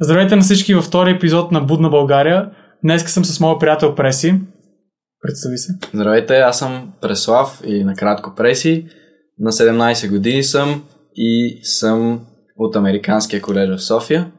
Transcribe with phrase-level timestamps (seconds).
[0.00, 2.50] Здравейте на всички във втори епизод на Будна България.
[2.84, 4.40] Днес съм с моят приятел Преси.
[5.22, 5.72] Представи се.
[5.94, 8.86] Здравейте, аз съм Преслав и накратко Преси.
[9.38, 10.82] На 17 години съм
[11.14, 12.20] и съм
[12.56, 14.32] от Американския колеж в София.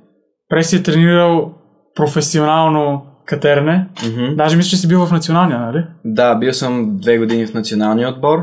[0.50, 1.54] Преси е тренирал
[1.96, 3.90] професионално катерне.
[3.96, 4.36] Mm-hmm.
[4.36, 5.86] Даже мисля, че си бил в националния, нали?
[6.06, 8.40] Да, бил съм две години в националния отбор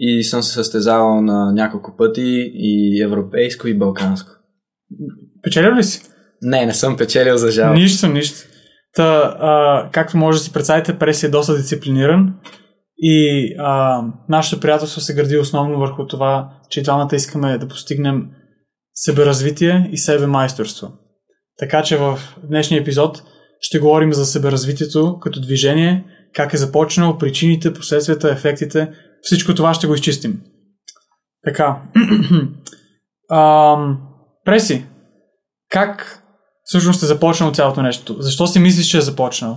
[0.00, 4.30] и съм се състезавал на няколко пъти и европейско и балканско.
[5.42, 6.15] Печелил ли си?
[6.42, 7.74] Не, не съм печелил за жал.
[7.74, 8.48] Нищо, нищо.
[8.94, 12.34] Та, а, както може да си представите, Преси е доста дисциплиниран
[12.98, 18.26] и а, нашето приятелство се гради основно върху това, че и двамата искаме да постигнем
[18.94, 20.92] себеразвитие и себемайсторство.
[21.58, 23.22] Така че в днешния епизод
[23.60, 28.90] ще говорим за себеразвитието като движение, как е започнало, причините, последствията, ефектите.
[29.22, 30.40] Всичко това ще го изчистим.
[31.44, 31.82] Така.
[33.32, 33.98] Ам,
[34.44, 34.86] Преси,
[35.70, 36.22] как
[36.66, 38.16] всъщност е започнало цялото нещо?
[38.18, 39.56] Защо си мислиш, че е започнало?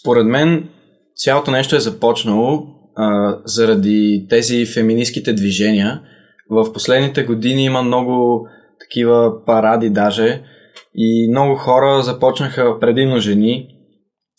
[0.00, 0.68] Според мен
[1.16, 6.00] цялото нещо е започнало а, заради тези феминистските движения.
[6.50, 8.46] В последните години има много
[8.80, 10.42] такива паради даже
[10.94, 13.68] и много хора започнаха, предимно жени,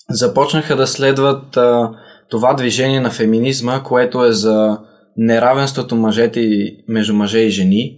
[0.10, 1.92] започнаха да следват а,
[2.30, 4.80] това движение на феминизма, което е за
[5.18, 7.98] неравенството мъжете и, между мъже и жени,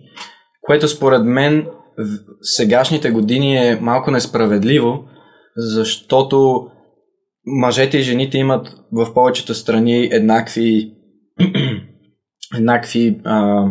[0.62, 5.04] което според мен в сегашните години е малко несправедливо,
[5.58, 6.68] защото
[7.46, 10.92] мъжете и жените имат в повечето страни еднакви
[12.58, 13.66] еднакви а,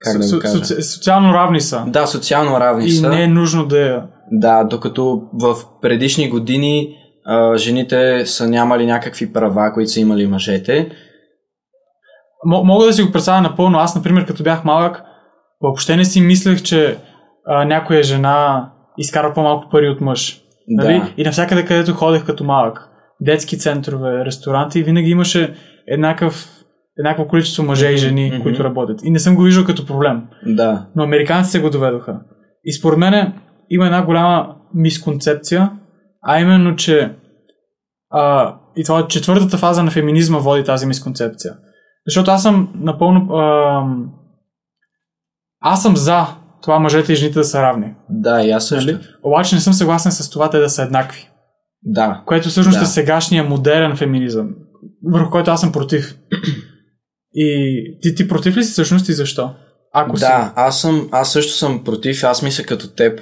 [0.00, 0.56] как да кажа?
[0.56, 0.82] Соци...
[0.82, 1.84] Социално равни са.
[1.86, 3.08] Да, социално равни и са.
[3.08, 3.98] не е нужно да е.
[4.32, 10.90] Да, докато в предишни години а, жените са нямали някакви права, които са имали мъжете.
[12.44, 13.78] М- мога да си го представя напълно.
[13.78, 15.02] Аз, например, като бях малък,
[15.60, 16.98] въобще не си мислех, че
[17.48, 20.42] а, някоя жена изкарва по-малко пари от мъж.
[20.68, 20.98] Нали?
[20.98, 21.12] Да.
[21.16, 22.88] И навсякъде, където ходех като малък,
[23.20, 25.54] детски центрове, ресторанти, винаги имаше
[25.86, 26.48] еднакъв,
[26.98, 28.42] еднакво количество мъже и жени, Мгм.
[28.42, 29.00] които работят.
[29.04, 30.22] И не съм го виждал като проблем.
[30.46, 30.86] Да.
[30.96, 32.20] Но американците го доведоха.
[32.64, 33.32] И според мен
[33.70, 35.70] има една голяма мисконцепция,
[36.22, 37.14] а именно, че
[38.10, 41.54] а, и това четвъртата фаза на феминизма води тази мисконцепция.
[42.06, 43.34] Защото аз съм напълно...
[43.36, 43.82] А,
[45.60, 46.26] аз съм за
[46.62, 47.94] това мъжете и жените да са равни.
[48.10, 48.92] Да, и аз също.
[48.92, 49.04] Нали?
[49.22, 51.28] Обаче не съм съгласен с това те да са еднакви.
[51.82, 52.22] Да.
[52.26, 52.84] Което всъщност Да.
[52.84, 54.48] е сегашния модерен феминизъм,
[55.12, 56.18] върху който аз съм против.
[57.34, 59.54] И ти, ти против ли си всъщност и защо?
[59.92, 60.20] Ако си.
[60.20, 63.20] Да, аз, съм, аз също съм против, аз мисля като теб.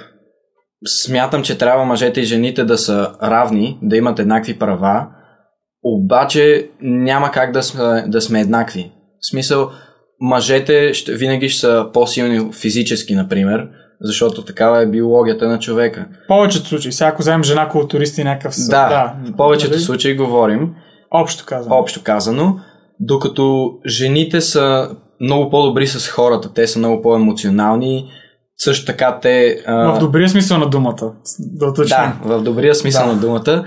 [1.03, 5.07] Смятам, че трябва мъжете и жените да са равни, да имат еднакви права,
[5.83, 8.91] обаче няма как да сме, да сме еднакви.
[9.19, 9.71] В смисъл,
[10.21, 13.67] мъжете ще, винаги ще са по-силни физически, например,
[14.01, 16.05] защото такава е биологията на човека.
[16.23, 18.55] В повечето случаи, сега ако вземем жена културист и някакъв...
[18.55, 19.81] съ- Да, в повечето нали?
[19.81, 20.69] случаи говорим,
[21.11, 21.79] Общо казвам.
[21.79, 22.59] общо казано,
[22.99, 24.89] докато жените са
[25.21, 28.11] много по-добри с хората, те са много по-емоционални,
[28.57, 29.63] също така те...
[29.67, 31.13] а, В добрия смисъл на думата.
[31.39, 31.99] Да уточним.
[32.27, 33.13] Да, в добрия смисъл Да.
[33.13, 33.65] на думата.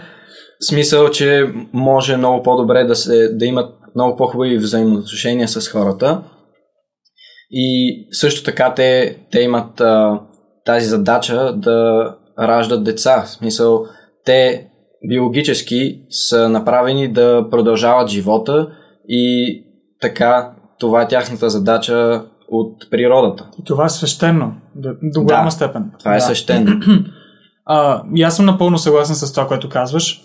[0.63, 6.21] Смисъл, че може много по-добре да, се, да имат много по-хубави взаимоотношения с хората.
[7.51, 10.21] И също така те, те имат а,
[10.65, 13.23] тази задача да раждат деца.
[13.23, 13.87] В смисъл,
[14.25, 14.67] те
[15.09, 18.69] биологически са направени да продължават живота
[19.09, 19.55] и
[20.01, 23.49] така това е тяхната задача от природата.
[23.61, 24.53] И това е свещено.
[24.75, 25.51] До, до голяма Да.
[25.51, 25.91] степен.
[25.99, 26.21] Това е да.
[26.21, 26.81] свещено.
[27.73, 30.23] А, и аз съм напълно съгласен с това, което казваш.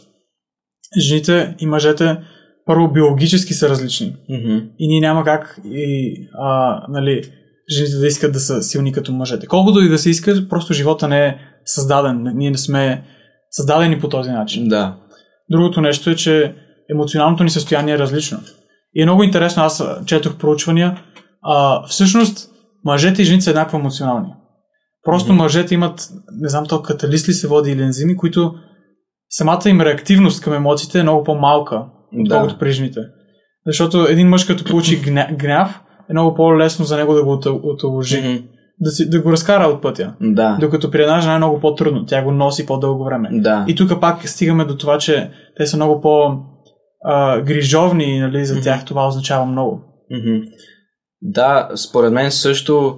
[0.99, 2.17] Жените и мъжете
[2.65, 4.15] първо биологически са различни.
[4.29, 4.57] Мгм.
[4.79, 7.21] И ние няма как и, а, нали,
[7.75, 9.47] жените да искат да са силни като мъжете.
[9.47, 12.31] Колкото и да се иска, просто живота не е създаден.
[12.35, 13.03] Ние не сме
[13.51, 14.67] създадени по този начин.
[14.67, 14.95] Да.
[15.51, 16.55] Другото нещо е, че
[16.91, 18.39] емоционалното ни състояние е различно.
[18.93, 21.01] И е много интересно, аз четох проучвания,
[21.41, 22.49] а, всъщност
[22.85, 24.33] мъжете и жените са еднакво емоционални.
[25.03, 25.41] Просто Мгм.
[25.41, 26.09] мъжете имат,
[26.41, 28.55] не знам то каталист ли се води или ензими, които
[29.29, 32.21] самата им реактивност към емоциите е много по-малка, Да.
[32.21, 32.99] отколкото при жените.
[33.67, 37.45] Защото един мъж като получи гня, гняв, е много по-лесно за него да го от-
[37.45, 38.43] отложи, Мгм.
[38.79, 40.13] да, си, да го разкара от пътя.
[40.21, 40.57] Да.
[40.59, 43.29] Докато при една жена е много по-трудно, тя го носи по-дълго време.
[43.31, 43.65] Да.
[43.67, 46.37] И тук пак стигаме до това, че те са много по
[47.07, 49.81] а, грижовни, нали, за тях това означава много.
[50.11, 50.43] Мгм.
[51.21, 52.97] Да, според мен също,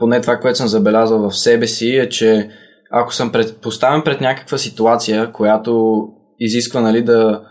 [0.00, 2.50] поне това, което съм забелязал в себе си, е, че
[2.92, 6.02] ако съм пред, поставен пред някаква ситуация, която
[6.38, 7.42] изисква нали, да,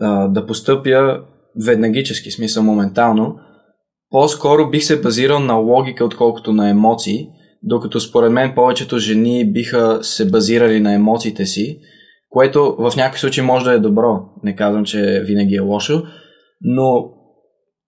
[0.00, 1.20] а, да постъпя
[1.66, 3.36] веднагически, смисъл моментално,
[4.10, 7.28] по-скоро бих се базирал на логика, отколкото на емоции,
[7.62, 11.78] докато според мен повечето жени биха се базирали на емоциите си,
[12.28, 14.20] което в някакви случаи може да е добро.
[14.42, 16.02] Не казвам, че винаги е лошо,
[16.60, 17.10] но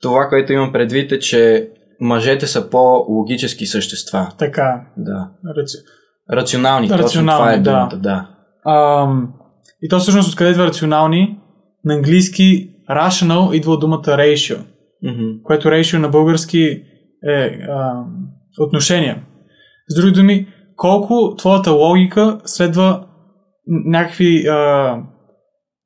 [0.03, 1.71] това, което имам предвид е, че
[2.01, 4.29] мъжете са по-логически същества.
[4.39, 4.87] Така.
[4.97, 5.31] Да.
[5.57, 5.77] Раци...
[6.33, 7.89] Рационални, точно Рационални, това е да.
[7.91, 8.29] думата, да.
[8.73, 9.33] Ам,
[9.83, 11.39] и то всъщност откъде идва рационални?
[11.85, 14.59] На английски rational идва от думата ratio,
[15.03, 15.43] Мгм.
[15.43, 16.83] което ratio на български
[17.29, 18.29] е ам,
[18.61, 19.23] отношение.
[19.89, 20.47] С други думи,
[20.77, 23.07] колко твоята логика следва
[23.67, 24.97] някакви, а,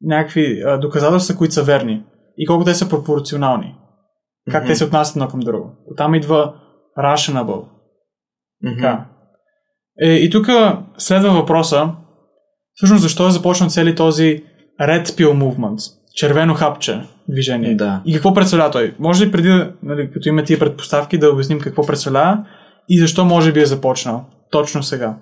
[0.03, 2.05] някакви а, доказателства, които са верни
[2.39, 3.75] и колко те са пропорционални.
[4.51, 4.71] Как Мгм.
[4.71, 5.71] те се отнасят едно към друго.
[5.91, 6.55] Оттам идва.
[8.63, 8.75] Мгм.
[8.75, 9.07] Така.
[10.01, 10.47] Е, и тук
[10.99, 11.91] следва въпроса,
[12.75, 14.45] всъщност защо е започнал цели този
[14.81, 17.75] Red Pill Movement, червено хапче движение.
[17.75, 18.03] Да.
[18.07, 18.95] И какво представлява той?
[18.99, 19.49] Може ли преди,
[19.83, 22.45] нали, като има тия предпоставки, да обясним какво представлява
[22.89, 25.17] и защо може би е започнал точно сега?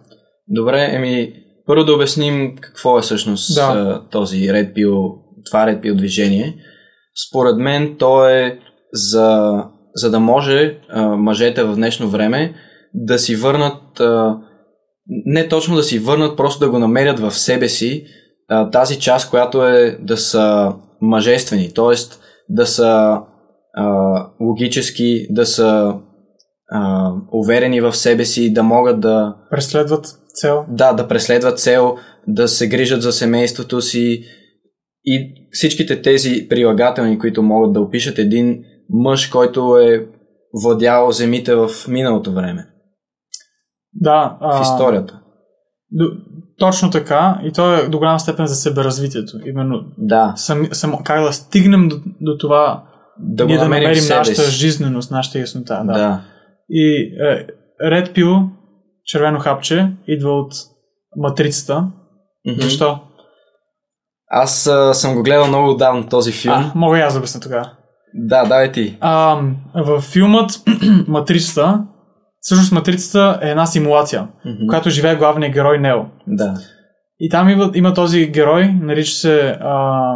[0.49, 1.32] Добре, еми,
[1.67, 4.02] първо да обясним какво е всъщност Да.
[4.11, 5.12] този Red Pill,
[5.50, 6.56] това Red Pill движение.
[7.29, 8.58] Според мен то е
[8.93, 9.55] за,
[9.94, 12.55] за да може а, мъжете в днешно време
[12.94, 14.38] да си върнат, а,
[15.06, 18.05] не точно да си върнат, просто да го намерят в себе си
[18.50, 21.94] а, тази част, която е да са мъжествени, т.е.
[22.49, 23.20] да са
[23.75, 25.94] а, логически, да са
[26.73, 30.64] а, уверени в себе си, да могат да, Преследват цел.
[30.69, 31.97] да, да преследват цел,
[32.29, 34.25] да се грижат за семейството си
[35.05, 40.06] и всичките тези прилагателни, които могат да опишат един мъж, който е
[40.62, 42.67] владял земите в миналото време,
[43.94, 44.38] Да.
[44.41, 45.20] в а, историята.
[45.91, 46.05] До,
[46.61, 47.41] точно така.
[47.45, 49.39] И то е до голяма степен за себеразвитието.
[49.47, 52.85] Именно Да, сам, сам, как да стигнем до, до това
[53.19, 55.83] да ние да намерим, нашата жизненост, нашата яснота.
[55.85, 55.93] Да.
[55.93, 56.21] Да.
[56.71, 57.47] И е,
[57.85, 58.49] Red Pill,
[59.05, 60.53] червено хапче, идва от
[61.17, 61.85] матрицата.
[62.47, 62.61] Мгм.
[62.61, 62.99] Защо?
[64.29, 66.55] Аз а, съм го гледал много отдавна този филм.
[66.55, 67.71] А, мога и аз да обясня тогава.
[68.15, 68.97] Да, давай ти.
[69.01, 69.41] А,
[69.75, 70.51] в филмът
[71.09, 71.85] Матрицата,
[72.40, 76.00] всъщност Матрицата е една симулация, в която живее главният герой Нео.
[76.26, 76.54] Да.
[77.20, 80.14] И там има, има този герой, нарича се а,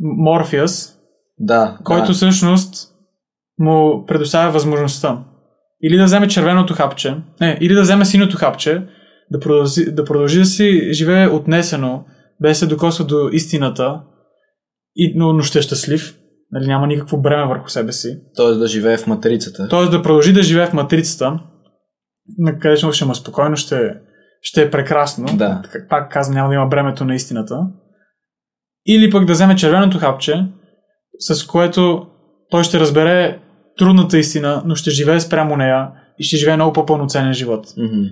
[0.00, 0.98] Морфиас,
[1.38, 1.78] Да.
[1.84, 2.12] който да.
[2.12, 2.90] всъщност
[3.58, 5.18] му предоставя възможността
[5.82, 8.82] или да вземе червеното хапче, не, или да вземе синото хапче,
[9.30, 12.04] да продължи да, продължи да си живее отнесено,
[12.42, 14.00] без да се докосва до истината,
[14.96, 16.14] и, но, но ще е щастлив,
[16.50, 18.18] нали, няма никакво бреме върху себе си.
[18.36, 19.68] Тоест да живее в матрицата.
[19.68, 21.40] Тоест да продължи да живее в матрицата,
[22.38, 23.94] на където ще му е спокойно, ще,
[24.42, 25.36] ще е прекрасно.
[25.36, 25.62] Да.
[25.88, 27.60] Пак казвам, няма да има бремето на истината.
[28.86, 30.46] Или пък да вземе червеното хапче,
[31.18, 32.06] с което
[32.50, 33.38] той ще разбере
[33.78, 37.66] трудната истина, но ще живее спрямо нея и ще живее много по-пълноценен живот.
[37.76, 38.02] Мгм.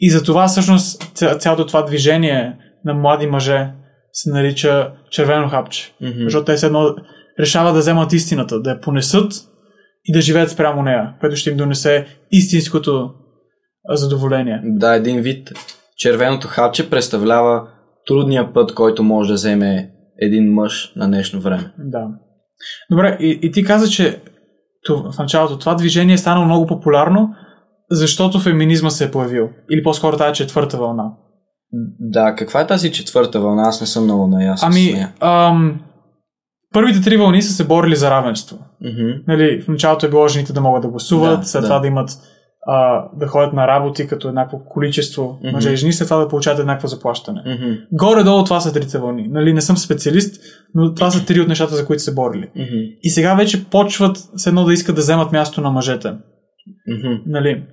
[0.00, 3.70] И за това всъщност ця- цялото това движение на млади мъже
[4.12, 5.92] се нарича червено хапче.
[6.00, 6.22] Мгм.
[6.22, 6.94] Защото те едно
[7.40, 9.32] решават да вземат истината, да я понесат
[10.04, 13.10] и да живеят спрямо нея, което ще им донесе истинското
[13.88, 14.60] задоволение.
[14.64, 15.52] Да, един вид.
[15.96, 17.68] Червеното хапче представлява
[18.06, 21.72] трудния път, който може да вземе един мъж на днешно време.
[21.78, 22.08] Да.
[22.90, 24.20] Добре, и, и ти каза, че
[24.88, 27.34] в началото това движение е станало много популярно,
[27.90, 29.50] защото феминизма се е появил.
[29.70, 31.12] Или по-скоро тази четвърта вълна.
[32.00, 33.62] Да, каква е тази четвърта вълна?
[33.62, 35.80] Аз не съм много наясно Ами, ам,
[36.72, 38.58] първите три вълни са се борили за равенство.
[38.80, 39.10] Мгм.
[39.28, 41.68] Нали, в началото е било жените да могат да гласуват, Да, след да.
[41.68, 42.10] това да имат
[42.66, 45.52] а, да ходят на работи като еднакво количество Мгм.
[45.52, 47.42] мъже и жени, след това да получават еднакво заплащане.
[47.46, 47.72] Мгм.
[47.92, 49.28] Горе-долу това са трите вълни.
[49.28, 50.42] Нали, не съм специалист,
[50.74, 52.50] но това са три от нещата, за които се борили.
[52.56, 52.78] Мгм.
[53.02, 56.08] И сега вече почват с едно да искат да вземат място на мъжете.
[56.88, 57.22] Мгм.
[57.26, 57.64] Нали,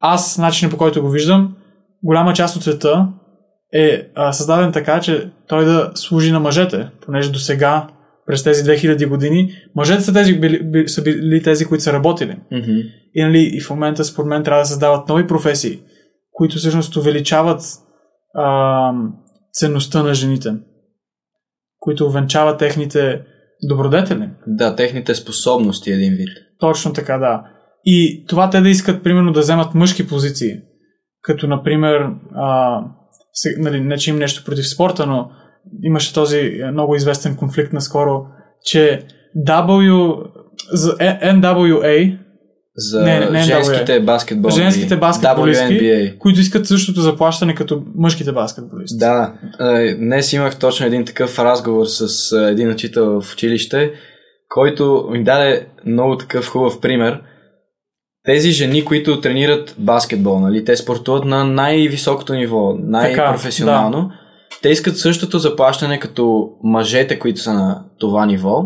[0.00, 1.56] аз, начинът по който го виждам,
[2.02, 3.08] голяма част от света
[3.72, 7.86] е а, създаден така, че той да служи на мъжете, понеже до сега,
[8.26, 12.36] през тези 2000 години, мъжете са, тези, били, били, са били тези, които са работили.
[12.52, 12.78] Мгм.
[13.14, 15.80] И, нали, и в момента, според мен, трябва да създават нови професии,
[16.32, 17.62] които всъщност увеличават
[18.34, 18.92] а,
[19.52, 20.54] ценността на жените,
[21.78, 23.22] които увенчават техните
[23.62, 24.28] добродетели.
[24.46, 26.28] Да, техните способности един вид.
[26.58, 27.44] Точно така, да.
[27.84, 30.60] И това те да искат, примерно, да вземат мъжки позиции,
[31.22, 32.80] като, например, а,
[33.58, 35.30] нали, не че им нещо против спорта, но
[35.82, 38.26] имаше този е, много известен конфликт наскоро,
[38.64, 39.02] че
[39.46, 40.16] W,
[40.72, 42.18] за NWA,
[42.76, 44.56] За Не, не, не, женските баскетболни.
[44.56, 46.18] женските баскетболистки, WNBA.
[46.18, 48.98] които искат същото заплащане като мъжките баскетболисти.
[48.98, 53.92] Да, е, днес имах точно един такъв разговор с е, един учител в училище,
[54.48, 57.20] който ми даде много такъв хубав пример.
[58.24, 64.25] тези жени, които тренират баскетбол, нали, те спортуват на най-високото ниво, най-професионално, да.
[64.62, 68.64] Те искат същото заплащане като мъжете, които са на това ниво,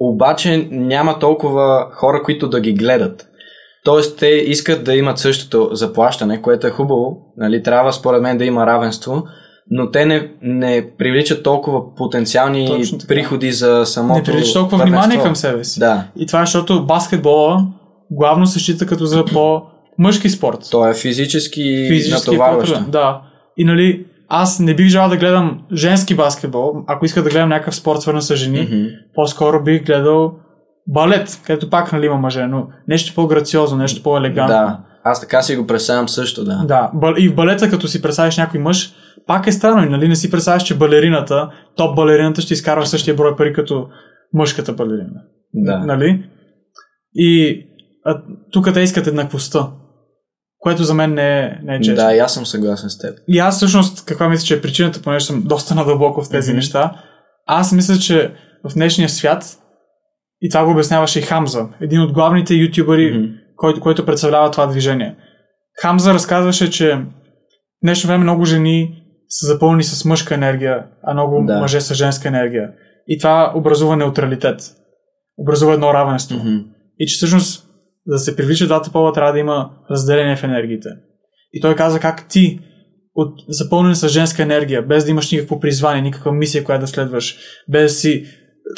[0.00, 3.26] обаче няма толкова хора, които да ги гледат.
[3.84, 7.16] Тоест, те искат да имат същото заплащане, което е хубаво.
[7.36, 9.22] Нали, трябва, според мен, да има равенство,
[9.70, 14.18] но те не, не привличат толкова потенциални приходи за самото.
[14.18, 15.80] Не привличат толкова внимание към себе си.
[15.80, 16.04] Да.
[16.16, 17.66] И това е защото баскетбола
[18.10, 20.58] главно се счита като за по-мъжки спорт.
[20.70, 22.90] Той е физически, физически натоварващ.
[22.90, 23.22] Да.
[23.56, 24.06] И нали,
[24.40, 28.22] аз не бих желал да гледам женски баскетбол, ако иска да гледам някакъв спорт свързан
[28.22, 28.90] с жени, mm-hmm.
[29.14, 30.32] по-скоро бих гледал
[30.88, 34.54] балет, където пак нали има мъже, но нещо по-грациозно, нещо по-елегантно.
[34.54, 36.64] Да, аз така си го представям също, да.
[36.68, 38.94] Да, и в балета, като си представиш някой мъж,
[39.26, 40.08] пак е странно, нали?
[40.08, 43.88] Не си представяш, че балерината, топ балерината ще изкарва същия брой пари като
[44.32, 45.20] мъжката балерина.
[45.54, 45.78] Да.
[45.78, 46.24] Нали?
[47.14, 47.60] И
[48.52, 49.68] тук те искат еднаквостта,
[50.64, 52.04] което за мен не е, не е честно.
[52.04, 53.18] Да, и аз съм съгласен с теб.
[53.28, 56.54] И аз всъщност, каква мисля, че е причината, понеже съм доста надълбоко в тези mm-hmm.
[56.54, 56.92] неща,
[57.46, 59.44] аз мисля, че в днешния свят,
[60.40, 63.32] и това го обясняваше и Хамза, един от главните ютубъри, mm-hmm.
[63.56, 65.16] който, който представлява това движение.
[65.82, 67.04] Хамза разказваше, че в
[67.82, 71.58] днешно време много жени са запълнени с мъжка енергия, а много да.
[71.58, 72.70] мъже с женска енергия.
[73.08, 74.60] И това образува неутралитет.
[75.38, 76.38] Образува едно равенство.
[76.38, 76.64] Mm-hmm.
[76.98, 77.63] И че всъщност,
[78.06, 80.88] за да се привлича двата пола, трябва да има разделение в енергиите.
[81.52, 82.60] И той каза как ти,
[83.14, 87.36] от запълнен с женска енергия, без да имаш никакво призвание, никаква мисия, която да следваш,
[87.68, 88.26] без да си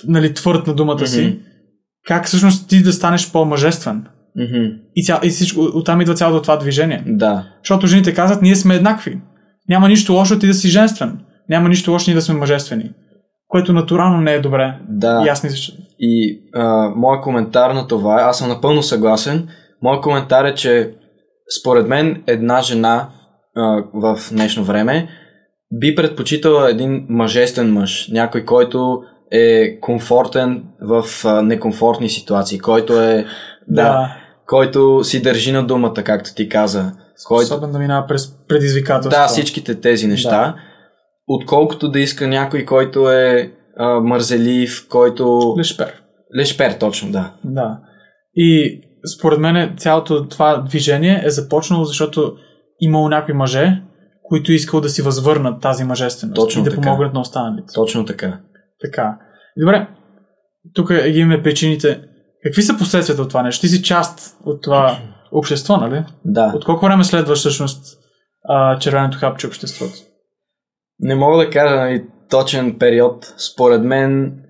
[0.08, 1.04] нали, твърд на думата mm-hmm.
[1.06, 1.38] си,
[2.06, 4.06] как всъщност ти да станеш по-мъжествен.
[4.38, 4.78] Mm-hmm.
[4.94, 7.04] И, ця, и всичко, оттам идва цялото това движение.
[7.06, 7.46] Да.
[7.62, 9.20] Защото жените казват, ние сме еднакви.
[9.68, 11.18] Няма нищо лошо ти да си женствен.
[11.48, 12.90] Няма нищо лошо ние да сме мъжествени.
[13.48, 14.78] Което натурално не е добре.
[14.88, 15.22] Да.
[15.26, 15.72] И аз мисля, че...
[15.98, 19.48] И а, моят коментар на това е, аз съм напълно съгласен.
[19.82, 20.94] Моят коментар е, че
[21.60, 23.08] според мен една жена
[23.56, 25.08] а, в днешно време
[25.72, 28.08] би предпочитала един мъжествен мъж.
[28.08, 33.26] Някой, който е комфортен в а, некомфортни ситуации, който е
[33.68, 36.92] да, да, който си държи на думата, както ти каза.
[37.24, 37.46] Който...
[37.46, 39.22] Способен да минава през предизвикателства.
[39.22, 40.30] Да, всичките тези неща.
[40.30, 40.54] Да.
[41.28, 45.54] Отколкото да иска някой, който е а, мързелив, който...
[45.58, 46.02] Лешпер.
[46.38, 47.32] Лешпер, точно, да.
[47.44, 47.78] Да.
[48.34, 48.80] И
[49.18, 52.36] според мен цялото това движение е започнало, защото
[52.80, 53.82] имало някои мъже,
[54.22, 56.82] които искал да си възвърнат тази мъжественост Точно и да така.
[56.82, 57.72] помогнат на останалите.
[57.74, 58.38] Точно така.
[58.80, 59.18] Така.
[59.56, 59.88] Добре,
[60.74, 62.00] тук имаме причините.
[62.42, 63.60] Какви са последствията от това нещо?
[63.60, 64.98] Ти си част от това
[65.32, 66.04] общество, нали?
[66.24, 66.52] Да.
[66.54, 67.98] От колко време следваш всъщност
[68.48, 69.92] а, червеното хапче обществото?
[71.00, 73.34] Не мога да кажа нали, точен период.
[73.38, 74.40] Според мен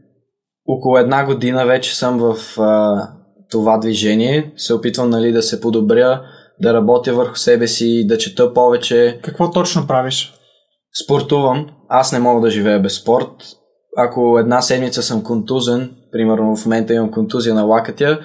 [0.67, 3.03] около една година вече съм в а,
[3.51, 4.53] това движение.
[4.57, 6.23] Се опитвам нали, да се подобря,
[6.63, 9.21] да работя върху себе си, да чета повече.
[9.23, 10.35] Какво точно правиш?
[11.05, 11.67] Спортувам.
[11.89, 13.33] Аз не мога да живея без спорт.
[13.97, 18.21] Ако една седмица съм контузен, примерно в момента имам контузия на лакътя,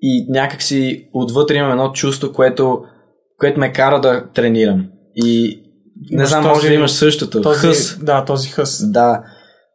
[0.00, 2.84] и някакси отвътре имам едно чувство, което,
[3.38, 4.86] което ме кара да тренирам.
[5.14, 5.61] И
[6.10, 7.42] не знам, този, може да имаш същото.
[7.42, 7.98] Този, хъс.
[8.02, 8.90] Да, този хъс.
[8.90, 9.22] Да.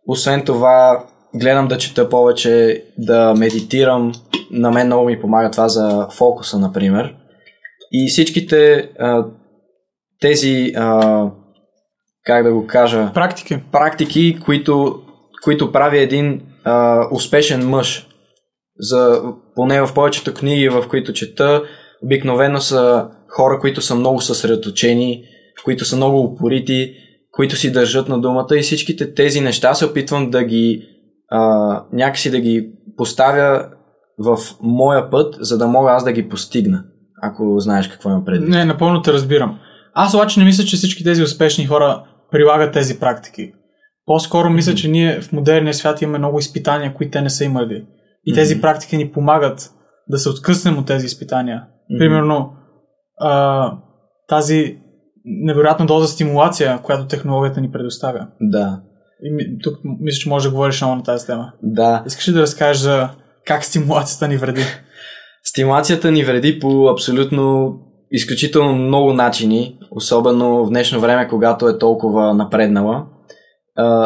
[0.07, 1.05] Освен това,
[1.35, 4.11] гледам да чета повече, да медитирам.
[4.51, 7.15] На мен много ми помага това за фокуса, например.
[7.91, 9.25] И всичките а,
[10.19, 11.23] тези, а,
[12.23, 13.11] как да го кажа...
[13.13, 13.59] Практики.
[13.71, 15.01] Практики, които,
[15.43, 18.07] които прави един а, успешен мъж.
[18.79, 19.21] За,
[19.55, 21.63] поне в повечето книги, в които чета,
[22.03, 25.23] обикновено са хора, които са много съсредоточени,
[25.63, 26.93] които са много упорити,
[27.31, 30.83] които си държат на думата и всичките тези неща се опитвам да ги
[31.29, 31.39] а,
[31.93, 33.65] някакси да ги поставя
[34.19, 36.83] в моя път, за да мога аз да ги постигна,
[37.21, 38.49] ако знаеш какво имам предвид.
[38.49, 39.59] Не, напълно те разбирам.
[39.93, 43.53] Аз обаче не мисля, че всички тези успешни хора прилагат тези практики.
[44.05, 47.85] По-скоро мисля, че ние в модерния свят имаме много изпитания, които те не са имали.
[48.25, 48.61] И тези mm-hmm.
[48.61, 49.71] практики ни помагат
[50.07, 51.63] да се откъснем от тези изпитания.
[51.91, 51.99] Mm-hmm.
[51.99, 52.53] Примерно,
[53.19, 53.73] а,
[54.27, 54.77] тази
[55.27, 58.27] невероятна доза стимулация, която технологията ни предоставя.
[58.41, 58.79] Да.
[59.23, 61.51] И тук мисля, че може да говориш много на тази тема.
[61.63, 62.03] Да.
[62.07, 63.09] Искаш ли да разкажеш за
[63.45, 64.61] как стимулацията ни вреди?
[65.43, 67.73] Стимулацията ни вреди по абсолютно
[68.11, 73.05] изключително много начини, особено в днешно време, когато е толкова напреднала.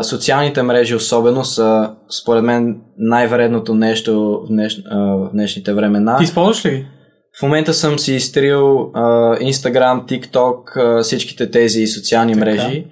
[0.03, 6.17] социалните мрежи особено са, според мен, най-вредното нещо в, днеш, в днешните времена.
[6.17, 6.87] Ти използваш ли
[7.39, 8.91] В момента съм си изтрил
[9.41, 12.45] Instagram, TikTok, всичките тези социални така.
[12.45, 12.85] мрежи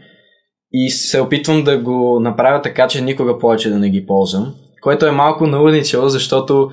[0.71, 4.53] и се опитвам да го направя така, че никога повече да не ги ползвам.
[4.81, 6.71] Което е малко налудничево, защото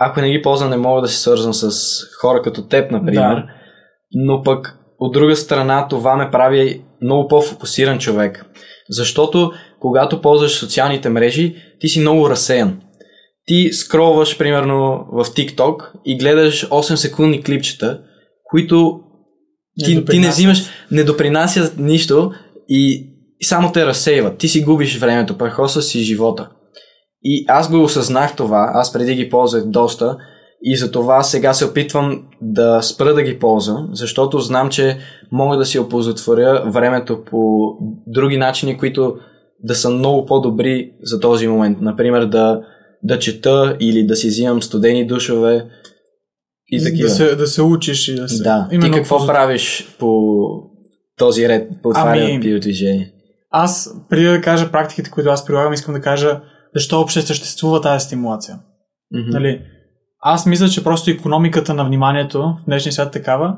[0.00, 1.72] ако не ги ползвам, не мога да се свързвам с
[2.20, 3.34] хора като теб, например.
[3.34, 3.46] Да.
[4.14, 8.46] Но пък, от друга страна, това ме прави много по-фокусиран човек.
[8.90, 12.80] Защото, когато ползваш социалните мрежи, ти си много разсеян.
[13.48, 18.00] Ти скролваш, примерно, в TikTok и гледаш 8 секундни клипчета,
[18.44, 19.00] които
[19.78, 22.32] Не ти, ти не взимаш, не допринасят нищо
[22.68, 23.06] и,
[23.42, 24.38] само те разсейват.
[24.38, 26.48] Ти си губиш времето, прехосваш си живота.
[27.22, 30.16] И аз го осъзнах това, аз преди ги ползвах доста
[30.62, 34.98] и затова сега се опитвам да спра да ги ползвам, защото знам, че
[35.32, 37.72] мога да си оползотворя времето по
[38.06, 39.16] други начини, които
[39.64, 41.78] да са много по-добри за този момент.
[41.80, 42.60] Например, да,
[43.02, 45.66] да чета или да си взимам студени душове
[46.66, 47.08] и такива.
[47.08, 48.42] да, се, да се учиш и да се...
[48.42, 50.32] Да, ти какво правиш по
[51.16, 53.12] този ред, по това Ами- биодвижение?
[53.50, 56.40] Аз, преди да кажа практиките, които аз прилагам, искам да кажа
[56.74, 58.58] защо въобще съществува тази стимулация.
[59.14, 59.30] Мгм.
[59.30, 59.62] Нали?
[60.20, 63.56] Аз мисля, че просто економиката на вниманието в днешния свят е такава.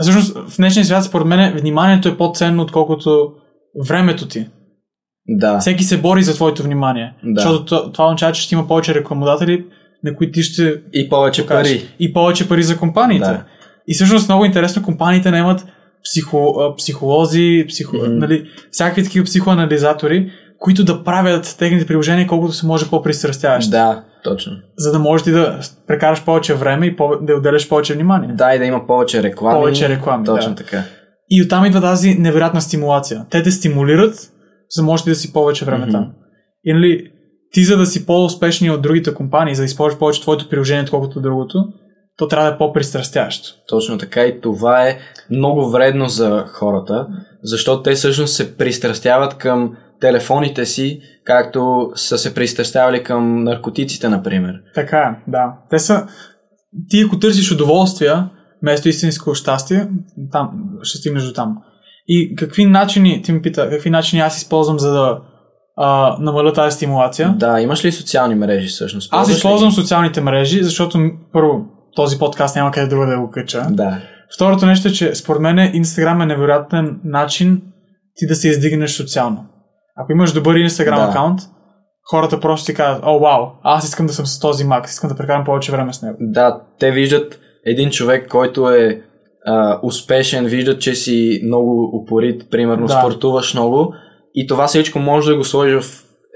[0.00, 3.32] Всъщност, в днешния свят, според мен, вниманието е по-ценно, отколкото
[3.86, 4.46] времето ти.
[5.28, 7.14] Да, Всеки се бори за твоето внимание.
[7.24, 7.40] Да.
[7.40, 9.64] Защото то- това означава, че ще има повече рекламодатели,
[10.04, 11.78] на които ти ще и повече покажеш.
[11.78, 11.88] пари.
[11.98, 13.26] И повече пари за компаниите.
[13.26, 13.44] Да.
[13.88, 15.66] И всъщност много интересно, компаниите наемат
[16.04, 18.18] психо, психолози, психо, Мгм.
[18.18, 23.70] нали, всякакви такива психоанализатори, които да правят техните приложения колкото се може по-пристрастяващи.
[23.70, 24.52] Да, точно.
[24.78, 28.30] За да можеш ти да прекараш повече време и по- да отделяш повече внимание.
[28.34, 29.54] Да, и да има повече реклами.
[29.58, 30.56] Повече реклами, Точно да.
[30.56, 30.82] така.
[31.30, 33.24] И оттам идва тази невероятна стимулация.
[33.30, 34.14] Те те стимулират,
[34.70, 36.12] за да можеш да си повече време там.
[36.64, 37.10] И нали,
[37.52, 41.20] ти за да си по-успешни от другите компании, за да използваш повече твоето приложение, отколкото
[41.20, 41.64] другото,
[42.16, 43.48] то трябва да е по-пристрастяващо.
[43.68, 44.98] Точно така и това е
[45.30, 47.08] много вредно за хората,
[47.42, 54.54] защото те всъщност се пристрастяват към телефоните си, както са се пристрастявали към наркотиците, например.
[54.74, 55.54] Така е, да.
[55.70, 56.06] Те са...
[56.88, 58.30] Ти ако търсиш удоволствия,
[58.62, 59.88] вместо истинско щастие,
[60.32, 60.50] там,
[60.82, 61.56] ще стигнеш до там.
[62.08, 65.20] И какви начини, ти ми пита, какви начини аз използвам за да
[65.76, 67.34] а, намаля тази стимулация?
[67.38, 69.08] Да, имаш ли социални мрежи всъщност?
[69.12, 69.74] Аз Ползваш ли използвам ги?
[69.74, 70.98] социалните мрежи, защото
[71.32, 71.64] първо,
[71.96, 73.66] този подкаст няма къде друга да го кача.
[73.70, 73.98] Да.
[74.34, 77.62] Второто нещо е, че според мен Инстаграм е невероятен начин
[78.16, 79.46] ти да се издигнеш социално.
[79.96, 81.10] Ако имаш добър Инстаграм Да.
[81.10, 81.40] акаунт,
[82.10, 85.16] хората просто ти казват, о, вау, аз искам да съм с този Макс, искам да
[85.16, 86.16] прекарам повече време с него.
[86.20, 89.02] Да, те виждат един човек, който е
[89.46, 92.92] а, успешен, виждат, че си много упорит, примерно Да.
[93.00, 93.94] спортуваш много
[94.34, 95.84] и това всичко може да го сложи в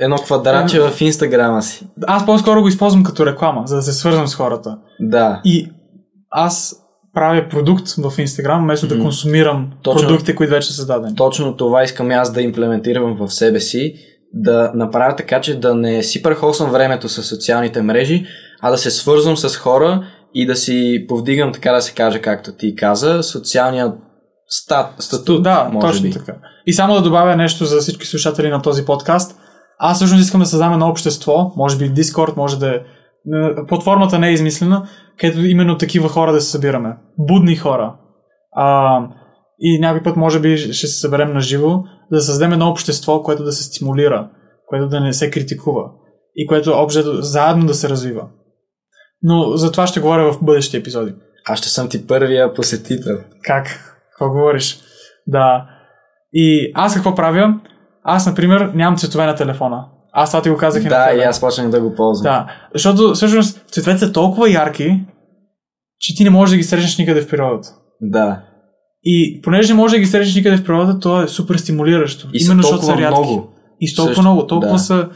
[0.01, 1.87] едно квадратче в инстаграма си.
[2.07, 4.79] Аз по-скоро го използвам като реклама, за да се свързвам с хората.
[5.01, 5.71] Да, И
[6.31, 6.77] аз
[7.15, 10.09] правя продукт в Инстаграм, вместо да консумирам Точно.
[10.09, 11.17] продукти, които вече са създадени.
[11.17, 13.95] точно това искам аз да имплементирам в себе си,
[14.35, 18.27] да направя така, че да не си прехосвам времето с социалните мрежи,
[18.61, 22.53] а да се свързвам с хора и да си повдигам, така да се каже, както
[22.53, 23.95] ти каза, социалния
[24.49, 26.13] стат, статут, Да, може точно би.
[26.13, 26.35] така.
[26.67, 29.37] И само да добавя нещо за всички слушатели на този подкаст.
[29.79, 32.81] Аз всъщност искам да създам едно общество, може би Discord, може да е...
[33.69, 34.89] Платформата не е измислена,
[35.19, 36.97] където именно такива хора да се събираме.
[37.19, 37.97] Будни хора.
[38.53, 38.99] А,
[39.61, 43.45] и някой път може би ще се съберем на живо, да създадем едно общество, което
[43.45, 44.31] да се стимулира,
[44.67, 45.85] което да не се критикува
[46.37, 48.23] и което общо заедно да се развива.
[49.23, 51.15] Но за това ще говоря в бъдещи епизоди.
[51.47, 53.19] Аз ще съм ти първия посетител.
[53.43, 53.67] Как?
[54.11, 54.79] Какво говориш?
[55.27, 55.67] Да.
[56.33, 57.55] И аз какво правя?
[58.03, 59.85] Аз, например, нямам цветове на телефона.
[60.13, 62.33] Аз това ти го казах и на Да, и аз почнах да го ползвам.
[62.33, 65.01] Да, защото всъщност цветовете са толкова ярки,
[65.99, 67.69] че ти не можеш да ги срещнеш никъде в природата.
[68.01, 68.43] Да.
[69.05, 72.29] И понеже не можеш да ги срещнеш никъде в природата, то е супер стимулиращо.
[72.33, 73.21] И Именно са защото са рядки.
[73.21, 73.49] много.
[73.81, 74.79] И с толкова Също, много, толкова да.
[74.79, 75.09] са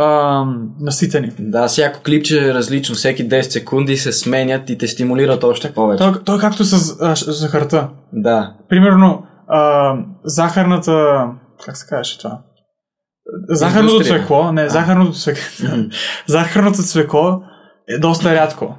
[0.00, 1.32] ам, наситени.
[1.38, 2.94] Да, всяко клипче е различно.
[2.94, 6.04] Всеки 10 секунди се сменят и те стимулират още повече.
[6.04, 7.88] Той, той е както с а, захарта.
[8.12, 8.54] Да.
[8.68, 11.24] Примерно, а, захарната...
[11.64, 12.38] Как се казваше това?
[13.48, 14.18] Захарното Индустрия.
[14.18, 15.42] цвекло, не, захарното цвекло.
[16.26, 17.42] захарното цвекло
[17.88, 18.74] е доста рядко.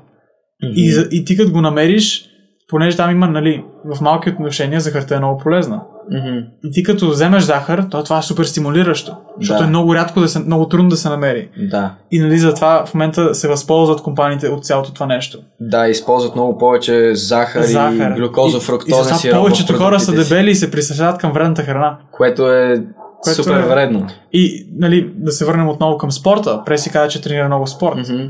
[0.64, 2.26] И, за- и ти като го намериш,
[2.70, 5.82] понеже там има, нали, в малки отношения захарта е много полезна.
[6.12, 6.38] Мгм.
[6.64, 9.16] И ти като вземеш захар, то това е супер стимулиращо.
[9.40, 9.66] Защото Да.
[9.66, 11.50] е много рядко да се, много трудно да се намери.
[11.62, 11.94] Да.
[12.12, 15.38] И нали затова в момента се възползват компаниите от цялото това нещо.
[15.60, 18.12] Да, използват много повече захар, Захар.
[18.12, 21.98] и глюкоза, фруктозен сироп повечето хора са дебели и се присъждават към вредната храна.
[22.12, 22.84] Което е
[23.24, 24.08] Което супер е- вредно.
[24.34, 26.62] И нали, да се върнем отново към спорта.
[26.66, 27.98] Преси каза, че тренира много спорт.
[28.10, 28.24] Мгм.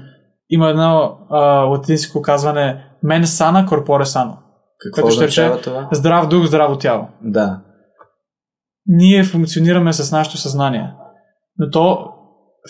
[0.50, 4.38] Има едно а, латинско казване мен сана, корпоре сано.
[4.84, 5.88] Какво Което ще означава рече това?
[5.92, 7.08] здрав дух, здраво тяло.
[7.24, 7.60] Да.
[8.88, 10.94] Ние функционираме с нашето съзнание,
[11.58, 12.08] но то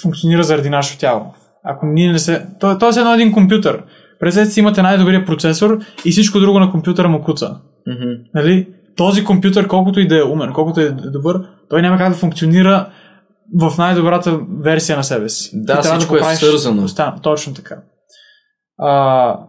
[0.02, 1.34] функционира заради нашето тяло.
[1.64, 2.48] Ако ние не се...
[2.60, 3.84] То, то е едно един компютър.
[4.20, 7.60] Представете си имате най-добрия процесор и всичко друго на компютъра му куца.
[7.88, 8.12] Мгм.
[8.36, 8.68] Нали?
[8.98, 12.10] Този компютър, колкото и да е умен, колкото и да е добър, той няма как
[12.10, 12.92] да функционира
[13.60, 15.52] в най-добрата версия на себе си.
[15.54, 16.88] Да, трябва всичко е поправиш свързано.
[17.22, 17.76] Точно така.
[18.80, 19.40] А,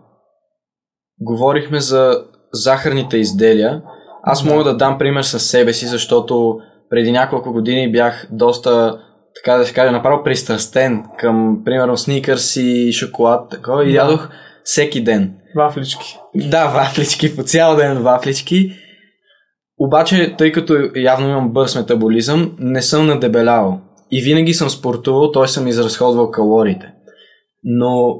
[1.20, 3.82] Говорихме за захарните изделия.
[4.22, 6.58] Аз мога да дам пример със себе си, защото
[6.90, 8.98] преди няколко години бях доста,
[9.34, 13.96] така да се каже, направо пристрастен към, примерно, сникърс и шоколад, такова, и Да.
[13.98, 14.28] ядох
[14.64, 15.34] всеки ден.
[15.56, 16.18] вафлички.
[16.34, 18.72] Да, вафлички, по цял ден вафлички.
[19.78, 23.80] Обаче, тъй като явно имам бърз метаболизъм, не съм надебелявал.
[24.10, 25.46] И винаги съм спортувал, т.е.
[25.46, 26.92] съм изразходвал калориите.
[27.62, 28.16] Но,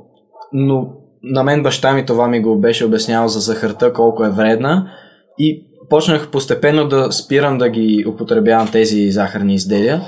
[0.53, 0.89] но
[1.23, 4.91] на мен баща ми това ми го беше обяснявал за захарта, колко е вредна.
[5.39, 10.03] И почнах постепенно да спирам да ги употребявам тези захарни изделия.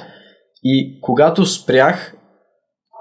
[0.62, 2.14] И когато спрях,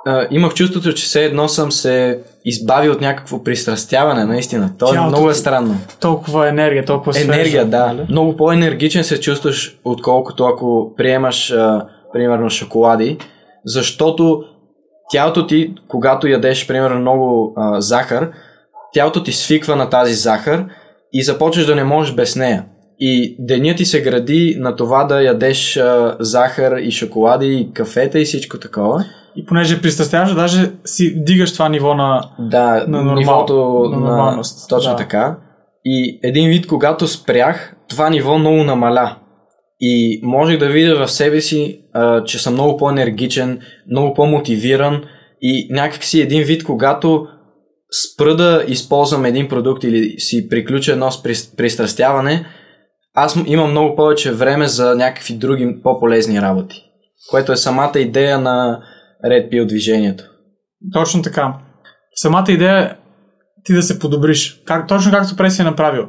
[0.07, 4.71] а, имах чувството, че все едно съм се избавил от някакво пристрастяване, наистина.
[4.79, 5.77] То е Тялото много е странно.
[5.99, 7.33] Толкова енергия, толкова свежа.
[7.33, 7.87] Енергия, да.
[7.87, 8.05] нали?
[8.09, 13.17] Много по-енергичен се чувстваш, отколкото ако приемаш, а, примерно, шоколади,
[13.65, 14.43] защото
[15.11, 18.31] тялото ти, когато ядеш, примерно, много а, захар,
[18.93, 20.65] тялото ти свиква на тази захар
[21.13, 22.65] и започваш да не можеш без нея.
[22.99, 28.19] И денят ти се гради на това да ядеш а, захар и шоколади и кафета
[28.19, 29.05] и всичко такова.
[29.35, 32.29] И понеже пристрастяваш, даже си дигаш това ниво на...
[32.39, 34.97] Да, На нормал- нивото на на, нормалност, Точно да.
[34.97, 35.37] така.
[35.85, 39.15] И един вид, когато спрях, това ниво много намаля.
[39.79, 43.59] И можех да видя в себе си, а, че съм много по-енергичен,
[43.91, 45.03] много по-мотивиран
[45.41, 47.27] и някакси един вид, когато
[48.13, 51.09] спра да използвам един продукт или си приключа едно
[51.57, 52.45] пристрастяване,
[53.13, 56.83] аз имам много повече време за някакви други по-полезни работи.
[57.29, 58.83] Което е самата идея на
[59.25, 60.23] Red Pill движението.
[60.93, 61.53] Точно така.
[62.15, 62.95] Самата идея е
[63.63, 64.61] ти да се подобриш.
[64.65, 66.07] Как, точно както Преси е направил.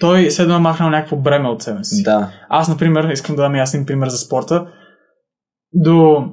[0.00, 2.02] Той се едно е махнал някакво бреме от себе си.
[2.02, 2.30] Да.
[2.48, 4.66] Аз, например, искам да дам ясен пример за спорта.
[5.72, 6.24] До,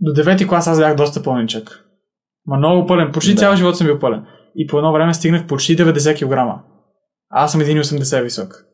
[0.00, 1.84] до 9 клас аз бях доста пълничък.
[2.46, 3.12] Ма много пълен.
[3.12, 3.38] Почти Да.
[3.38, 4.24] цял живот съм бил пълен.
[4.56, 6.62] И по едно време стигнах почти 90 кг.
[7.30, 8.64] Аз съм 1,80 висок.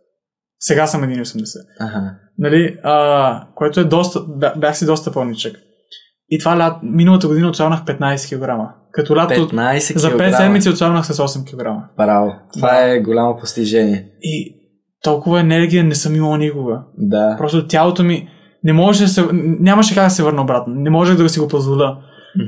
[0.61, 1.45] Сега съм 1,80.
[1.81, 2.15] Ага.
[2.39, 5.57] Нали, а, което е доста, бя- бях си доста пълничък.
[6.31, 8.51] И това лят, миналата година отслабнах 15 кг.
[8.93, 10.37] Като лято 15 за 5 килограма.
[10.37, 11.67] седмици отслабнах с 8 кг.
[11.97, 12.33] Браво.
[12.55, 12.91] Това Да.
[12.91, 14.07] е голямо постижение.
[14.23, 14.55] И
[15.03, 16.81] толкова енергия не съм имал никога.
[16.99, 17.35] Да.
[17.39, 18.29] Просто тялото ми
[18.65, 20.75] не може да се, нямаше как да се върна обратно.
[20.75, 21.99] Не можех да си го позволя.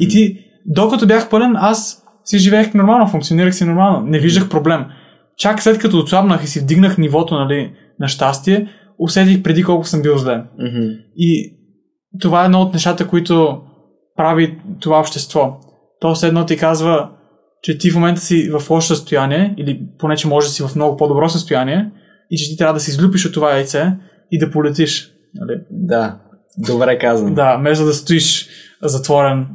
[0.01, 4.07] И ти, докато бях пълен, аз си живеех нормално, функционирах си нормално.
[4.07, 4.85] Не виждах проблем.
[5.37, 10.02] Чак след като отслабнах и си вдигнах нивото нали, на щастие, усетих преди колко съм
[10.02, 10.44] бил зле.
[10.58, 10.86] Мгм.
[11.16, 11.56] И
[12.20, 13.62] това е едно от нещата, които
[14.16, 15.60] прави това общество.
[16.00, 17.10] То все едно ти казва,
[17.62, 20.76] че ти в момента си в лошо състояние, или поне, че може да си в
[20.76, 21.90] много по-добро състояние,
[22.30, 23.92] и че ти трябва да се излюпиш от това яйце
[24.30, 25.12] и да полетиш.
[25.34, 25.60] Нали?
[25.70, 26.18] Да.
[26.58, 27.34] Добре казано.
[27.34, 28.48] Да, вместо да стоиш
[28.82, 29.46] затворен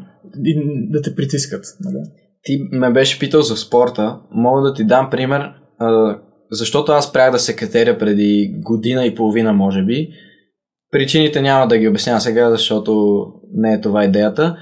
[0.43, 0.55] и
[0.89, 1.65] да те притискат.
[1.79, 2.05] Нали?
[2.43, 4.19] Ти ме беше питал за спорта.
[4.31, 5.51] Мога да ти дам пример,
[6.51, 10.09] защото аз спрях да се катеря преди година и половина, може би.
[10.91, 14.57] Причините няма да ги обясня сега, защото не е това идеята.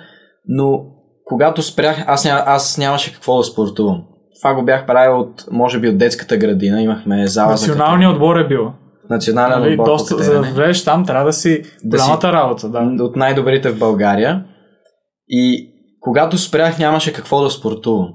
[0.48, 0.86] Но
[1.26, 4.04] когато спрях, аз, ня, аз нямаше какво да спортувам.
[4.42, 6.82] Това го бях правил от, може би, от детската градина.
[6.82, 8.72] Имахме зала за Националният отбор е бил.
[9.10, 9.72] Национален Нали?
[9.72, 12.70] отбор Доста, за да влезеш там, трябва да си Да си- голямата работа.
[12.70, 13.04] Да.
[13.04, 14.46] от най-добрите в България.
[15.28, 15.70] И
[16.00, 18.10] когато спрях, нямаше какво да спортувам.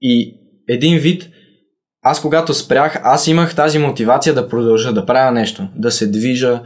[0.00, 0.34] И
[0.68, 1.28] един вид,
[2.02, 6.60] аз когато спрях, аз имах тази мотивация да продължа, да правя нещо, да се движа.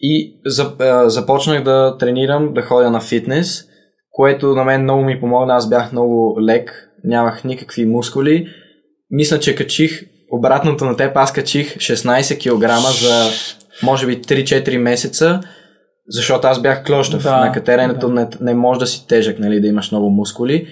[0.00, 3.64] И за, а, започнах да тренирам, да ходя на фитнес,
[4.10, 5.54] което на мен много ми помогна.
[5.54, 8.48] Аз бях много лек, нямах никакви мускули.
[9.10, 10.02] Мисля, че качих
[10.32, 13.30] обратното на теб, аз качих 16 кг за
[13.82, 15.40] може би 3-4 месеца,
[16.08, 17.22] защото аз бях клощав.
[17.22, 18.14] Да, на катеренето да.
[18.14, 20.68] не, не може да си тежък, нали, да имаш много мускули.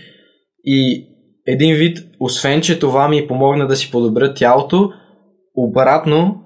[0.65, 1.09] И
[1.47, 4.93] един вид, освен че това ми помогна да си подобря тялото,
[5.57, 6.41] обратно,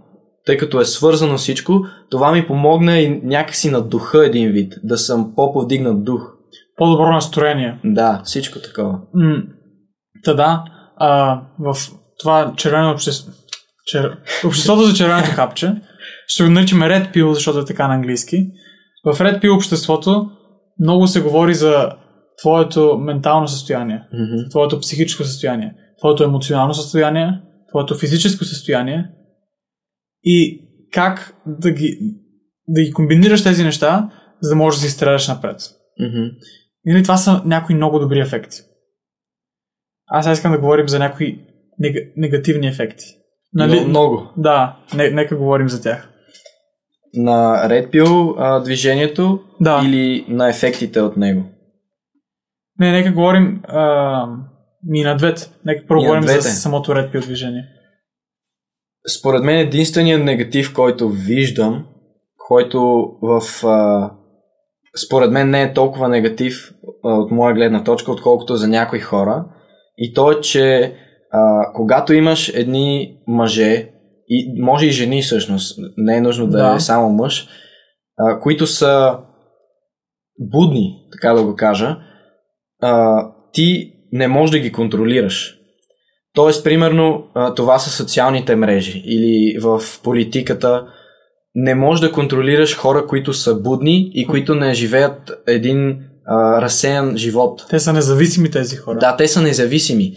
[0.47, 4.99] тъй като е свързано всичко, това ми помогна и някакси на духа един вид, да
[4.99, 6.33] съм по-повдигнат дух.
[6.77, 7.79] По-добро настроение.
[7.85, 8.99] Да, всичко такова.
[9.15, 9.43] М,
[10.25, 10.65] Та да,
[10.97, 11.77] а, в
[12.19, 13.33] това червено общество,
[13.87, 14.19] чер...
[14.45, 15.75] обществото за червеното хапче,
[16.27, 18.47] ще го наричаме Red Pill, защото е така на английски.
[19.05, 20.31] В Red Pill обществото
[20.81, 21.91] много се говори за
[22.39, 24.49] твоето ментално състояние, Мгм.
[24.51, 29.11] твоето психическо състояние, твоето емоционално състояние, твоето физическо състояние
[30.25, 31.99] и как да ги,
[32.69, 35.57] да ги комбинираш тези неща, за да можеш да си стреляш напред.
[36.01, 36.25] Мгм.
[36.87, 38.57] Или това са някои много добри ефекти?
[40.07, 41.41] Аз сега искам да говорим за някои
[41.83, 43.05] нег- негативни ефекти.
[43.53, 43.85] Нали?
[43.85, 44.29] Много.
[44.37, 46.11] Да, не, нека говорим за тях.
[47.15, 49.83] На Red Pill а, движението Да.
[49.85, 51.45] или на ефектите от него?
[52.79, 54.27] Не, нека говорим а,
[54.95, 55.51] и на двете.
[55.65, 57.65] Нека първо И на говорим за самото Red Pill движение.
[59.19, 61.87] Според мен единственият негатив, който виждам,
[62.49, 63.67] който в...
[63.67, 64.11] А,
[65.07, 69.45] според мен не е толкова негатив а, от моя гледна точка, отколкото за някои хора.
[69.99, 70.95] И то е, че
[71.31, 73.89] а, когато имаш едни мъже,
[74.29, 76.75] и може и жени всъщност, не е нужно да, Да.
[76.75, 77.49] е само мъж,
[78.19, 79.19] а, които са
[80.41, 81.97] будни, така да го кажа,
[82.83, 85.55] а, ти не можеш да ги контролираш.
[86.35, 90.87] Тоест, примерно, а, това са социалните мрежи или в политиката.
[91.55, 97.17] Не можеш да контролираш хора, които са будни и които не живеят един а, разсеян
[97.17, 97.67] живот.
[97.71, 98.99] Те са независими тези хора.
[98.99, 100.13] Да, те са независими.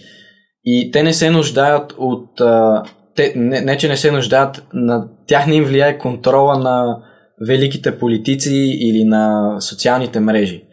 [0.65, 2.41] И те не се нуждаят от.
[2.41, 2.84] А,
[3.15, 7.04] те, не, не, че не се нуждаят, на тях не им влияе контрола на
[7.47, 10.63] великите политици или на социалните мрежи.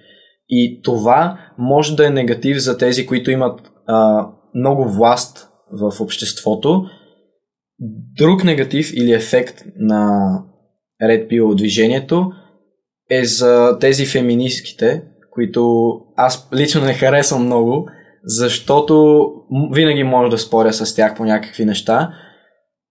[0.49, 6.85] И това може да е негатив за тези, които имат а, много власт в обществото.
[8.17, 10.33] Друг негатив или ефект на
[11.03, 12.33] Red Pill движението
[13.11, 17.89] е за тези феминистките, които аз лично не харесвам много,
[18.25, 19.25] защото
[19.73, 22.13] винаги може да споря с тях по някакви неща,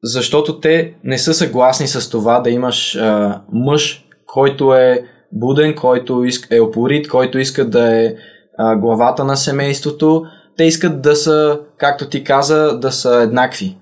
[0.04, 6.26] защото те не са съгласни с това да имаш а, мъж, който е буден, който
[6.52, 8.16] е опорит, който иска да е
[8.58, 10.24] а, главата на семейството.
[10.58, 13.78] Те искат да са, както ти каза, да са еднакви.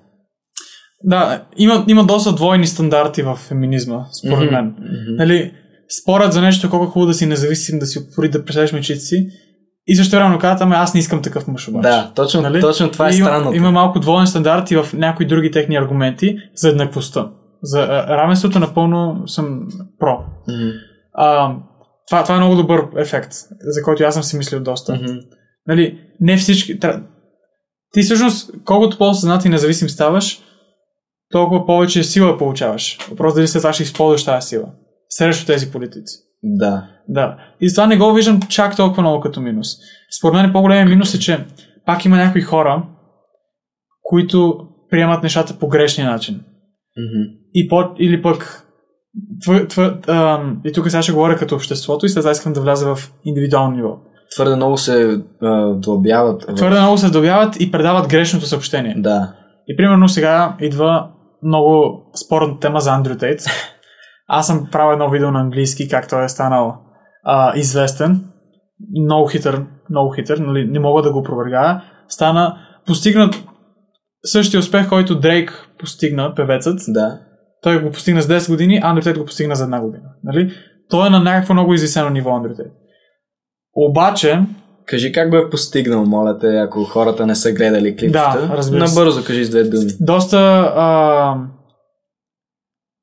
[1.03, 4.65] Да, има, има доста двойни стандарти в феминизма, според мен.
[4.65, 5.15] Мгм.
[5.17, 5.51] Нали,
[6.01, 8.99] спорят за нещо колко е хубаво да си независим, да си опори, да преследваш мечите
[8.99, 9.27] си.
[9.88, 11.89] И също време казват, ами аз не искам такъв мъж обаче.
[11.89, 12.61] Да, точно, Нали?
[12.61, 13.57] точно това е И има, странното.
[13.57, 17.29] Има малко двоен стандарт и в някои други техни аргументи за еднаквостта.
[17.63, 19.59] За а, равенството напълно съм
[19.99, 20.17] про.
[20.49, 20.69] Мгм.
[21.13, 21.55] А,
[22.08, 24.96] това, това е много добър ефект, за който аз съм си мислил доста.
[24.96, 25.15] Мгм.
[25.68, 26.80] Нали, не всички...
[27.94, 30.41] Ти всъщност, колкото по-съзнат и независим ставаш,
[31.32, 32.98] толкова повече сила получаваш.
[33.10, 34.72] Въпрос дали след това ще използваш тази сила
[35.10, 36.18] срещу тези политици.
[36.44, 36.88] Да.
[37.10, 37.38] Да.
[37.62, 39.68] И затова не го виждам чак толкова много като минус.
[40.20, 41.46] Според мен по-големият минус е, че
[41.86, 42.84] пак има някои хора,
[44.02, 46.36] които приемат нещата по грешния начин.
[46.98, 47.24] Мгм.
[47.54, 48.64] И по, или пък
[49.41, 52.95] твър, твър, ам, и тук сега ще говоря като обществото и това искам да вляза
[52.95, 53.97] в индивидуално ниво.
[54.36, 56.43] Твърде много се а, длъбяват.
[56.43, 58.95] в- Твърде много се добяват и предават грешното съобщение.
[58.97, 59.34] Да.
[59.67, 61.08] И примерно сега идва
[61.43, 63.39] много спорна тема за Андрю Тейт.
[64.28, 66.75] Аз съм правил едно видео на английски, как той е станал
[67.23, 68.25] а, известен.
[69.06, 71.82] Много хитър, много хитър, нали, не мога да го опровергая.
[72.08, 73.30] Стана, постигна
[74.23, 76.80] същия успех, който Дрейк постигна, певецът.
[76.88, 77.19] Да.
[77.65, 80.04] Той го постигна с 10 години, Тейт го постигна за една година.
[80.23, 80.54] Нали?
[80.89, 82.71] Той е на някакво много извисено ниво, Тейт.
[83.75, 84.39] Обаче,
[84.86, 88.47] Кажи как го е постигнал, моля те, ако хората не са гледали клипчета.
[88.47, 88.99] Да, разбира се.
[88.99, 89.91] Набързо кажи с две думи.
[89.99, 90.38] доста
[90.75, 91.38] а,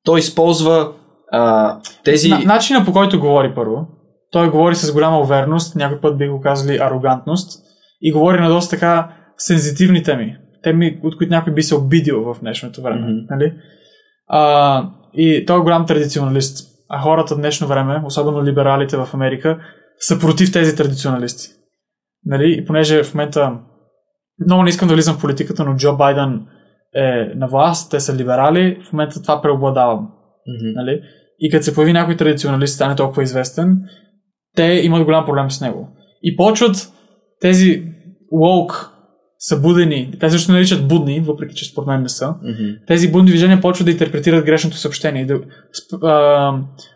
[0.03, 0.91] Той използва
[1.31, 2.29] а, тези...
[2.29, 3.87] На, начина по който говори първо,
[4.31, 7.63] той говори с голяма увереност, някой път би го казали арогантност,
[8.01, 10.37] и говори на доста така сензитивни теми.
[10.63, 13.01] Теми, от които някой би се обидил в днешното време.
[13.01, 13.25] Мгм.
[13.29, 13.53] Нали?
[14.35, 16.67] А, и той е голям традиционалист.
[16.89, 19.59] А хората в днешно време, особено либералите в Америка,
[19.99, 21.49] са против тези традиционалисти.
[22.25, 22.55] Нали?
[22.57, 23.59] И понеже в момента
[24.45, 26.45] много не искам да влизам в политиката, но Джо Байден
[26.95, 29.93] е на власт, те са либерали, в момента това преобладава
[30.47, 30.71] Мгм.
[30.75, 31.01] нали?
[31.39, 33.77] И като се появи някой традиционалист, стане толкова известен,
[34.55, 35.89] те имат голям проблем с него.
[36.23, 36.93] И почват
[37.41, 37.83] тези
[38.33, 38.92] woke
[39.47, 42.69] събудени, те също наричат будни, въпреки че според мен не са, Мгм.
[42.87, 45.39] тези будни движения почват да интерпретират грешното съобщение и да
[46.03, 46.53] а,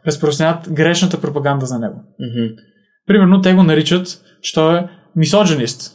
[0.08, 1.96] разпространят грешната пропаганда за него.
[1.96, 2.54] Мгм.
[3.08, 4.08] Примерно те го наричат,
[4.42, 4.84] че той е
[5.16, 5.94] мисодженист.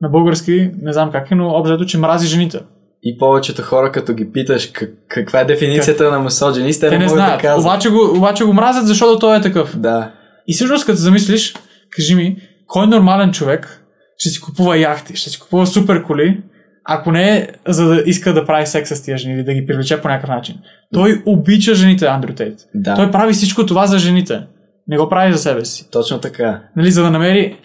[0.00, 2.60] На български не знам как е, но общо, че мрази жените.
[3.02, 7.04] И повечето хора, като ги питаш как, каква е дефиницията на мисодженист, те, Те не
[7.04, 7.38] могат знаят.
[7.38, 7.64] да казват.
[7.64, 9.78] обаче, го, обаче го мразят, защото той е такъв.
[9.78, 10.12] Да.
[10.48, 11.54] И всъщност, като замислиш,
[11.90, 13.81] кажи ми, кой нормален човек
[14.22, 16.42] ще си купува яхти, ще си купува супер коли,
[16.84, 20.02] ако не за да иска да прави секс с тия жени или да ги привлече
[20.02, 20.56] по някакъв начин.
[20.94, 22.58] Той обича жените, Андрю Тейт.
[22.74, 22.94] Да.
[22.94, 24.46] Той прави всичко това за жените.
[24.88, 25.90] Не го прави за себе си.
[25.90, 26.62] Точно така.
[26.76, 27.56] Нали, за да намери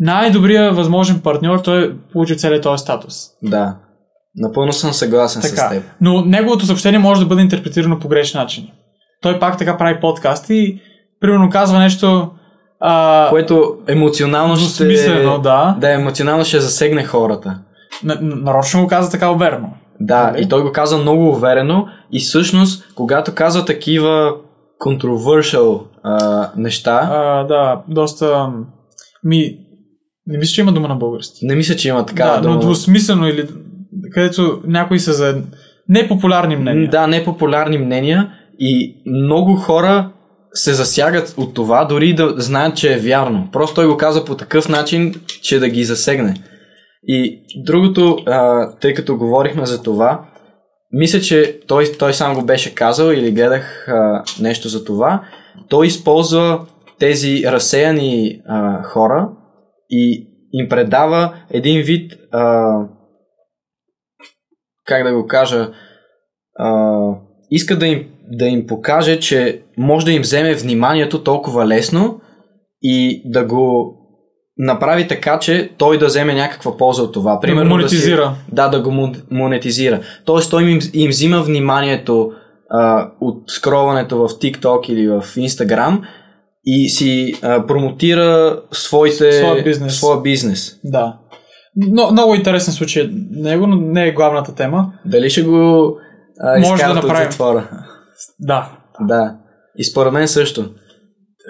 [0.00, 3.14] най-добрия възможен партньор, той получи целият този статус.
[3.42, 3.76] Да.
[4.36, 5.70] Напълно съм съгласен с Така.
[5.70, 5.82] теб.
[6.00, 8.68] Но неговото съобщение може да бъде интерпретирано по грешен начин.
[9.22, 10.80] Той пак така прави подкаст и
[11.20, 12.30] примерно казва нещо
[12.86, 14.84] А, Което емоционално ще...
[14.84, 15.76] Двусмислено, да.
[15.80, 17.58] Да, емоционално ще засегне хората.
[18.04, 19.68] н- нарочно го каза така уверено.
[20.00, 20.42] Да, Нали?
[20.42, 24.32] и той го каза много уверено и всъщност, когато казва такива
[24.86, 28.48] controversial а, неща, А, да, доста...
[29.24, 29.56] Ми,
[30.26, 31.46] не мисля, че има дума на български.
[31.46, 33.48] не мисля, че има така да, но двусмислено или
[34.12, 35.42] където някои са за
[35.88, 36.90] непопулярни мнения.
[36.90, 40.10] Да, непопулярни мнения и много хора
[40.54, 43.48] се засягат от това, дори да знаят, че е вярно.
[43.52, 46.34] Просто той го каза по такъв начин, че да ги засегне.
[47.06, 50.24] И другото, а, тъй като говорихме за това,
[50.92, 55.24] мисля, че той, той сам го беше казал или гледах а, нещо за това.
[55.68, 56.66] Той използва
[56.98, 59.28] тези разсеяни а, хора
[59.90, 62.74] и им предава един вид, а,
[64.86, 65.72] как да го кажа,
[66.58, 66.90] а,
[67.50, 72.20] иска да им, да им покаже, че може да им вземе вниманието толкова лесно
[72.82, 73.94] и да го
[74.58, 77.40] направи така, че той да вземе някаква полза от това.
[77.40, 78.22] Примерно монетизира.
[78.22, 80.00] Да, си, да, да го монетизира.
[80.24, 82.32] Тоест той им, им взима вниманието
[82.70, 86.00] а, от скролването в TikTok или в Instagram
[86.64, 89.96] и си а, промотира своите, Своя бизнес.
[89.98, 90.78] своя бизнес.
[90.84, 91.18] Да.
[91.76, 93.10] Но, много интересен случай.
[93.30, 94.92] Него, но не е главната тема.
[95.04, 95.88] Дали ще го
[96.40, 97.30] а, Може да от направим.
[97.30, 97.68] затвора?
[98.40, 98.72] Да.
[99.00, 99.36] Да.
[99.76, 100.74] И според мен също.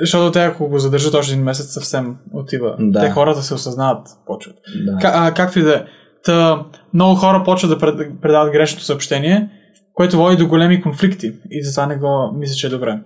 [0.01, 2.77] Защото те, ако го задържат още един месец, съвсем отива.
[2.79, 3.01] Да.
[3.01, 4.57] Те хората се осъзнават, почват.
[4.85, 4.99] Да.
[5.03, 5.85] А, както и да е.
[6.25, 9.51] Та, много хора почват да пред, предават грешното съобщение,
[9.95, 11.33] което води до големи конфликти.
[11.51, 13.01] И затова не го мисля, че е добре.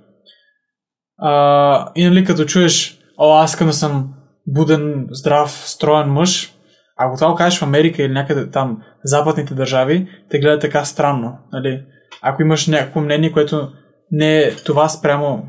[1.19, 4.15] А, и нали, като чуеш, о, аз искам да съм
[4.47, 6.55] буден, здрав, строен мъж,
[6.97, 11.39] ако това го кажеш в Америка или някъде там, западните държави, те гледат така странно.
[11.53, 11.85] Нали?
[12.23, 13.73] Ако имаш някакво мнение, което
[14.11, 15.49] не е това спрямо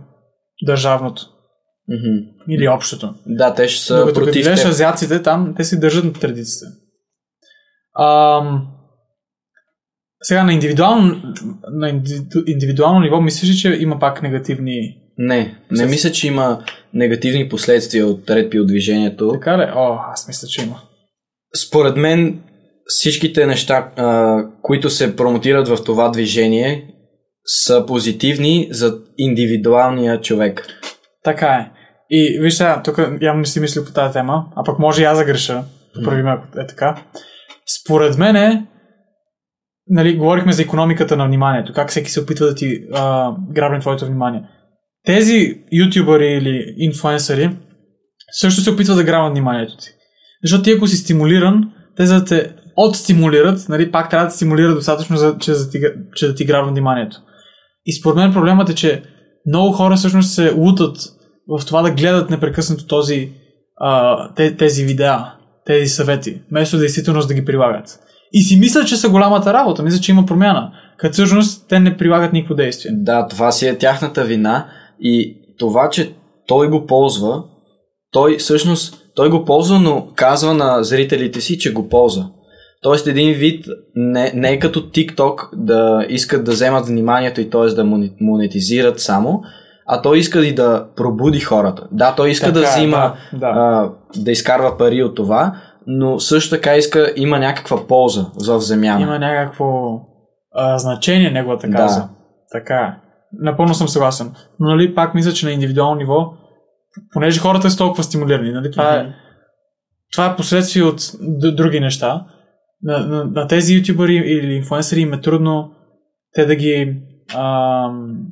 [0.66, 1.22] държавното
[1.90, 2.18] Мгм.
[2.50, 3.14] или общото.
[3.26, 6.66] Да, те ще са Докато като против гледаш азиаците, там те си държат на традициите.
[8.00, 8.68] Ам...
[10.22, 11.34] Сега на индивидуално,
[11.72, 14.96] на индивиду, индивидуално ниво мислиш ли, че има пак негативни...
[15.18, 19.32] Не, не мисля, че има негативни последствия от редпи от движението.
[19.34, 19.72] Така ли?
[19.76, 20.82] О, аз мисля, че има.
[21.68, 22.42] Според мен
[22.90, 26.88] всичките неща, а, които се промотират в това движение,
[27.46, 30.68] са позитивни за индивидуалния човек.
[31.24, 31.72] Така е.
[32.10, 35.06] И виж сега, тук явно не си мислил по тази тема, а пък може и
[35.06, 35.64] аз да греша.
[35.96, 36.96] Поправи ме, ако е така.
[37.82, 38.66] Според мен е,
[39.88, 44.06] нали, говорихме за економиката на вниманието, как всеки се опитва да ти а, грабне твоето
[44.06, 44.44] внимание.
[45.06, 47.50] Тези ютубъри или инфлуенсъри
[48.32, 49.90] също се опитват да грабнат вниманието ти.
[50.44, 52.56] Защото ти ако си стимулиран, те за да те
[52.88, 55.82] отстимулират, нали, пак трябва да стимулират достатъчно, за, че, за ти,
[56.16, 57.18] че да ти грабнат вниманието.
[57.86, 59.04] И според мен проблемът е, че
[59.48, 60.98] много хора всъщност се лутат
[61.48, 63.32] в това да гледат непрекъснато този,
[63.78, 65.26] а, те, тези видеа,
[65.66, 68.00] тези съвети, вместо действително да ги прилагат.
[68.34, 70.72] И си мисля, че са голямата работа, мисля, че има промяна.
[70.98, 72.92] Като всъщност те не прилагат никакво действие.
[72.96, 74.68] Да, това си е тяхната вина
[75.02, 76.14] и това, че
[76.48, 77.44] той го ползва,
[78.12, 82.30] той всъщност той го ползва, но казва на зрителите си, че го ползва.
[82.82, 83.66] Тоест един вид
[83.96, 87.66] не, не е като TikTok да искат да вземат вниманието и т.е.
[87.66, 87.86] да
[88.22, 89.42] монетизират само,
[89.88, 91.88] а той иска и да пробуди хората.
[91.92, 93.48] Да, той иска да Така е, взима, да, да.
[93.48, 95.56] А, да изкарва пари от това,
[95.88, 99.02] но също така иска, има някаква полза в земяна.
[99.02, 99.66] Има някакво
[100.56, 101.78] а, значение неговата Да.
[101.78, 102.10] каза.
[102.52, 102.94] Така е.
[103.34, 104.32] Напълно съм съгласен.
[104.60, 106.34] Но нали, пак мисля, че на индивидуално ниво,
[107.14, 109.12] понеже хората са толкова стимулирани, нали, това, е, Мгм.
[110.14, 112.26] това е последствие от д- други неща.
[112.84, 115.72] На, на, на тези ютубъри или инфлуенсъри им е трудно
[116.34, 117.02] те да ги
[117.36, 117.86] а,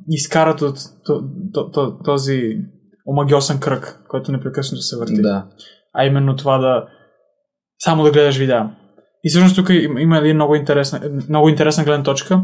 [0.10, 2.58] изкарат от то, то, то, този
[3.06, 5.22] омагиосен кръг, който непрекъснато се върти.
[5.22, 5.48] Да.
[5.94, 6.88] А именно това да
[7.80, 8.76] само да гледаш видеа.
[9.24, 12.44] И всъщност тук има има един много интересна, много интересна гледна точка.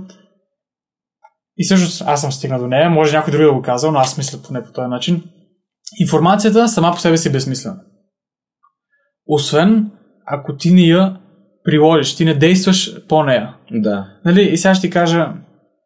[1.58, 4.18] И всъщност аз съм стигнал до нея, може някой друг да го казал, но аз
[4.18, 5.24] мисля поне по този начин.
[6.00, 7.80] Информацията сама по себе си е безсмислена.
[9.28, 9.92] Освен
[10.26, 11.20] ако ти не я
[11.64, 13.54] приложиш, ти не действаш по нея.
[13.72, 14.08] Да.
[14.26, 15.28] Нали, и сега ще ти кажа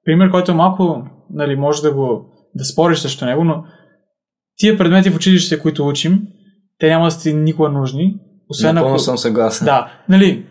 [0.05, 1.03] пример, който е малко,
[1.33, 2.25] нали, може да го
[2.55, 3.63] да спориш срещу него, но
[4.57, 6.21] тия предмети в училище, които учим,
[6.79, 8.15] те няма да са ти никога нужни,
[8.49, 9.03] освен Напълно ако...
[9.03, 9.65] съм съгласен.
[9.65, 10.45] Да, нали,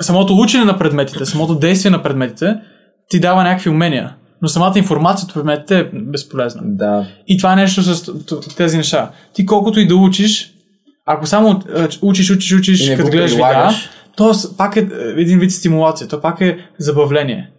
[0.00, 2.60] самото учене на предметите, самото действие на предметите
[3.08, 6.62] ти дава някакви умения, но самата информация от предметите е безполезна.
[6.64, 7.06] Да.
[7.26, 8.12] И това е нещо с
[8.56, 9.10] тези неща.
[9.32, 10.54] Ти колкото и да учиш,
[11.06, 11.62] ако само
[12.02, 13.70] учиш, учиш, учиш, като гледаш видеа,
[14.10, 14.16] прилагаш.
[14.16, 14.84] то с- пак е е,
[15.16, 17.50] един вид стимулация, то пак е забавление.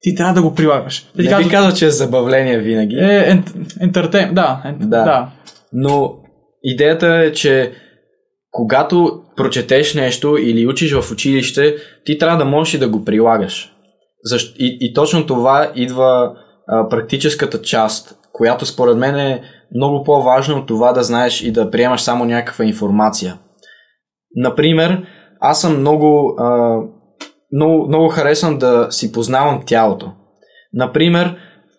[0.00, 0.98] Ти трябва да го прилагаш.
[1.00, 2.96] Ти Не би казват, казал, че е забавление винаги.
[2.96, 4.86] е ент- ентертейн, да, ент, Да.
[5.04, 5.28] да.
[5.72, 6.14] Но
[6.68, 7.72] Идеята е, че
[8.50, 13.72] когато прочетеш нещо или учиш в училище, ти трябва да можеш и да го прилагаш.
[14.24, 14.56] Защ...
[14.58, 16.32] И, и точно това идва
[16.68, 19.42] а, практическата част, която според мен е
[19.74, 23.38] много по-важно от това да знаеш и да приемаш само някаква информация.
[24.36, 25.02] Например,
[25.40, 26.78] аз съм много, а,
[27.52, 30.12] много, много харесвам да си познавам тялото.
[30.72, 31.36] Например,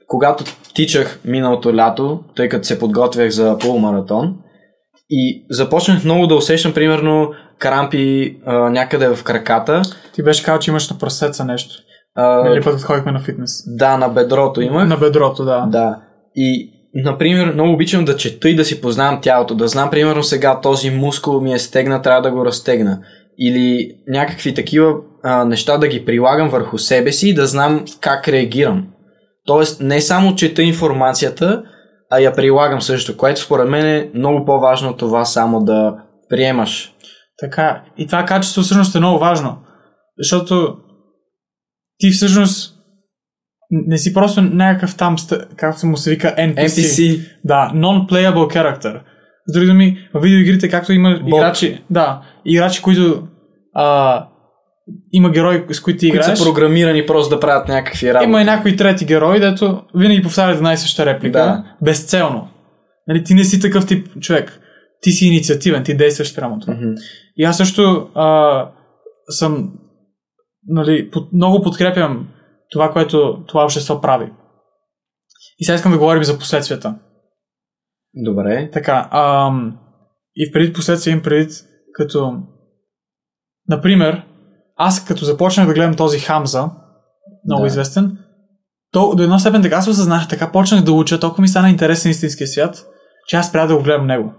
[0.08, 0.44] когато
[0.74, 4.36] тичах миналото лято, тъй като се подготвях за полумаратон,
[5.10, 9.82] и започнах много да усещам, примерно, крампи а, някъде в краката.
[10.14, 11.76] Ти беше казал, че имаш на прасеца нещо.
[12.16, 13.64] А, Или път ходихме на фитнес.
[13.68, 14.88] да, на бедрото имах.
[14.88, 15.66] На бедрото, да.
[15.72, 15.98] Да.
[16.36, 19.56] И, например, много обичам да чета и да си познавам тялото.
[19.56, 23.00] Да знам, примерно, сега този мускул ми е стегна, трябва да го разтегна.
[23.40, 28.28] Или някакви такива а, неща да ги прилагам върху себе си и да знам как
[28.28, 28.88] реагирам.
[29.46, 31.64] Тоест, не само чета информацията,
[32.10, 35.96] а я прилагам също, което според мен е много по-важно това само да
[36.30, 36.94] приемаш.
[37.40, 37.84] Така.
[37.98, 39.58] И това качество всъщност е много важно.
[40.18, 40.78] Защото
[41.98, 42.74] ти всъщност
[43.72, 45.16] не си просто някакъв там,
[45.56, 46.66] както му се вика NPC.
[46.66, 47.26] NPC.
[47.44, 49.00] Да, non-playable character.
[49.48, 51.28] С други думи, в видеоигрите, както има Бот.
[51.28, 53.28] играчи, да, играчи, които
[53.74, 54.28] а,
[55.12, 56.40] има герои, с които ти Които играеш.
[56.40, 58.30] са програмирани просто да правят някакви работи.
[58.30, 61.64] Има и някои трети герои, дето винаги повтарят една и съща реплика, Да.
[61.82, 62.48] безцелно.
[63.08, 64.60] Нали, ти не си такъв тип човек.
[65.02, 66.74] Ти си инициативен, ти действаш прямо това.
[66.74, 66.90] Мгм.
[67.38, 68.70] И аз също а,
[69.30, 69.74] съм
[70.68, 72.28] нали, под, много подкрепям
[72.72, 74.32] това, което това общество прави.
[75.60, 76.96] И сега искам да говорим за последствията.
[78.16, 78.70] Добре.
[78.74, 79.78] Така, ам,
[80.36, 81.52] и в предвид последствия им предвид
[81.98, 82.34] като
[83.70, 84.24] например,
[84.76, 86.70] аз като започнах да гледам този Хамза,
[87.46, 87.68] много Да.
[87.68, 88.18] известен,
[88.92, 92.12] то до една степен така се осъзнах, така почнах да уча, толкова ми стана интересен
[92.12, 92.86] истинския свят,
[93.28, 94.34] че аз спря да го гледам него.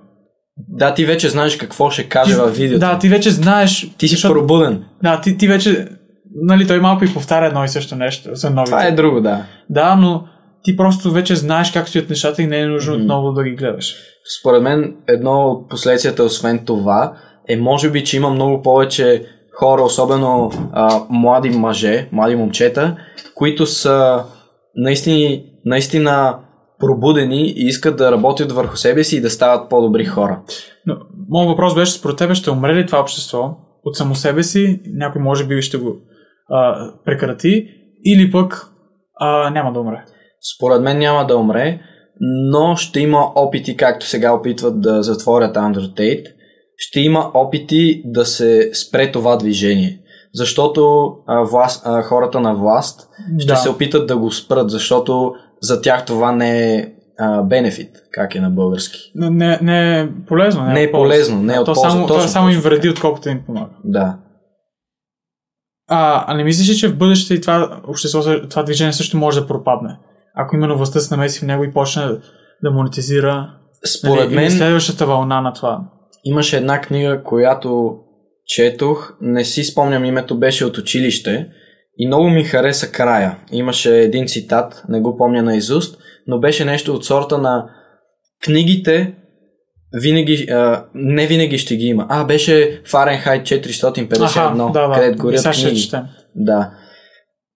[0.69, 2.81] Да, ти вече знаеш какво ще каже във видеото.
[2.81, 3.91] Да, ти вече знаеш.
[3.99, 4.85] Ти си защото- пробуден.
[5.03, 5.89] Да, ти, ти вече,
[6.35, 8.71] нали, той малко и повтаря едно и също нещо за новите.
[8.71, 9.45] Това е друго, да.
[9.71, 10.25] Да, но
[10.63, 13.03] ти просто вече знаеш как стоят нещата и не е нужно Мгм.
[13.03, 13.95] отново да ги гледаш.
[14.41, 17.13] Според мен едно от последствията, освен това,
[17.49, 19.27] е може би, че има много повече
[19.59, 22.97] хора, особено а, млади мъже, млади момчета,
[23.35, 24.25] които са
[24.77, 26.39] наистина, наистина
[26.79, 30.41] пробудени и искат да работят върху себе си и да стават по-добри хора.
[30.87, 30.97] Но,
[31.29, 35.23] моят въпрос беше, според тебе ще умре ли това общество от само себе си, някой
[35.23, 35.97] може би ще го
[36.51, 37.69] а, прекрати,
[38.05, 38.69] или пък
[39.21, 40.05] а, няма да умре.
[40.57, 41.81] Според мен няма да умре,
[42.21, 46.25] но ще има опити, както сега опитват да затворят Undertale,
[46.79, 50.01] ще има опити да се спре това движение.
[50.35, 53.09] Защото а, власт, а, хората на власт
[53.39, 53.57] ще да.
[53.57, 56.93] се опитат да го спрат, защото за тях това не е
[57.45, 59.13] бенефит, как е на български.
[59.15, 60.65] Не, не, е полезно.
[60.65, 62.89] Не, Не е полезно, не е от то полза, Само, то точно, само им вреди,
[62.89, 63.71] отколкото им помага.
[63.85, 64.17] Да.
[65.89, 69.41] А, а не мислиш ли, че в бъдеще и това общество, това движение също може
[69.41, 69.99] да пропадне?
[70.35, 72.07] Ако именно властта се намеси в него и почне
[72.63, 73.55] да монетизира
[73.87, 75.81] Според нали, мен следващата вълна на това.
[76.25, 77.99] Имаше една книга, която
[78.47, 81.49] четох, не си спомням името, беше от училище
[81.99, 83.39] и много ми хареса края.
[83.53, 87.71] Имаше един цитат, не го помня на изуст, но беше нещо от сорта на
[88.45, 89.15] книгите
[89.93, 92.07] винаги, а, не винаги ще ги има.
[92.09, 94.95] А, беше Фаренхайт 451, да, да.
[94.95, 95.91] където горят книги.
[96.35, 96.71] Да.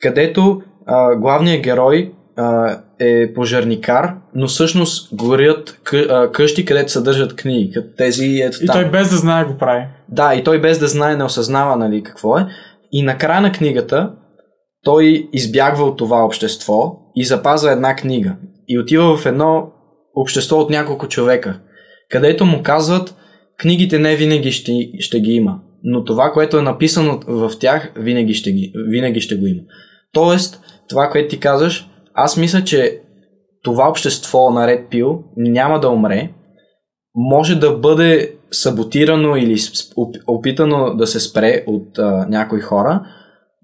[0.00, 7.74] Където а, главният герой а, е пожарникар, но всъщност горят къ, къщи, където съдържат книги.
[7.96, 8.74] Тези ето И там.
[8.74, 9.84] той без да знае го прави.
[10.08, 12.46] Да, и той без да знае, не осъзнава нали, какво е.
[12.92, 14.12] И на края на книгата
[14.84, 18.36] той избягва от това общество и запазва една книга.
[18.68, 19.72] И отива в едно
[20.14, 21.60] общество от няколко човека,
[22.10, 23.14] където му казват,
[23.58, 28.34] книгите не винаги ще, ще ги има, но това, което е написано в тях, винаги
[28.34, 29.60] ще, ги, винаги ще го има.
[30.12, 33.00] Тоест, това, което ти казваш, аз мисля, че
[33.62, 36.30] това общество на Red Pill няма да умре,
[37.14, 39.56] може да бъде саботирано или
[40.26, 43.00] опитано да се спре от а, някои хора,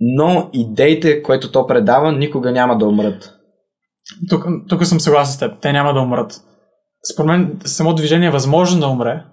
[0.00, 3.34] но идеите, които то предава, никога няма да умрат.
[4.30, 5.60] Тук, тук съм съгласен с теб.
[5.60, 6.40] Те няма да умрат.
[7.12, 9.24] Според мен само движение е възможно да умре,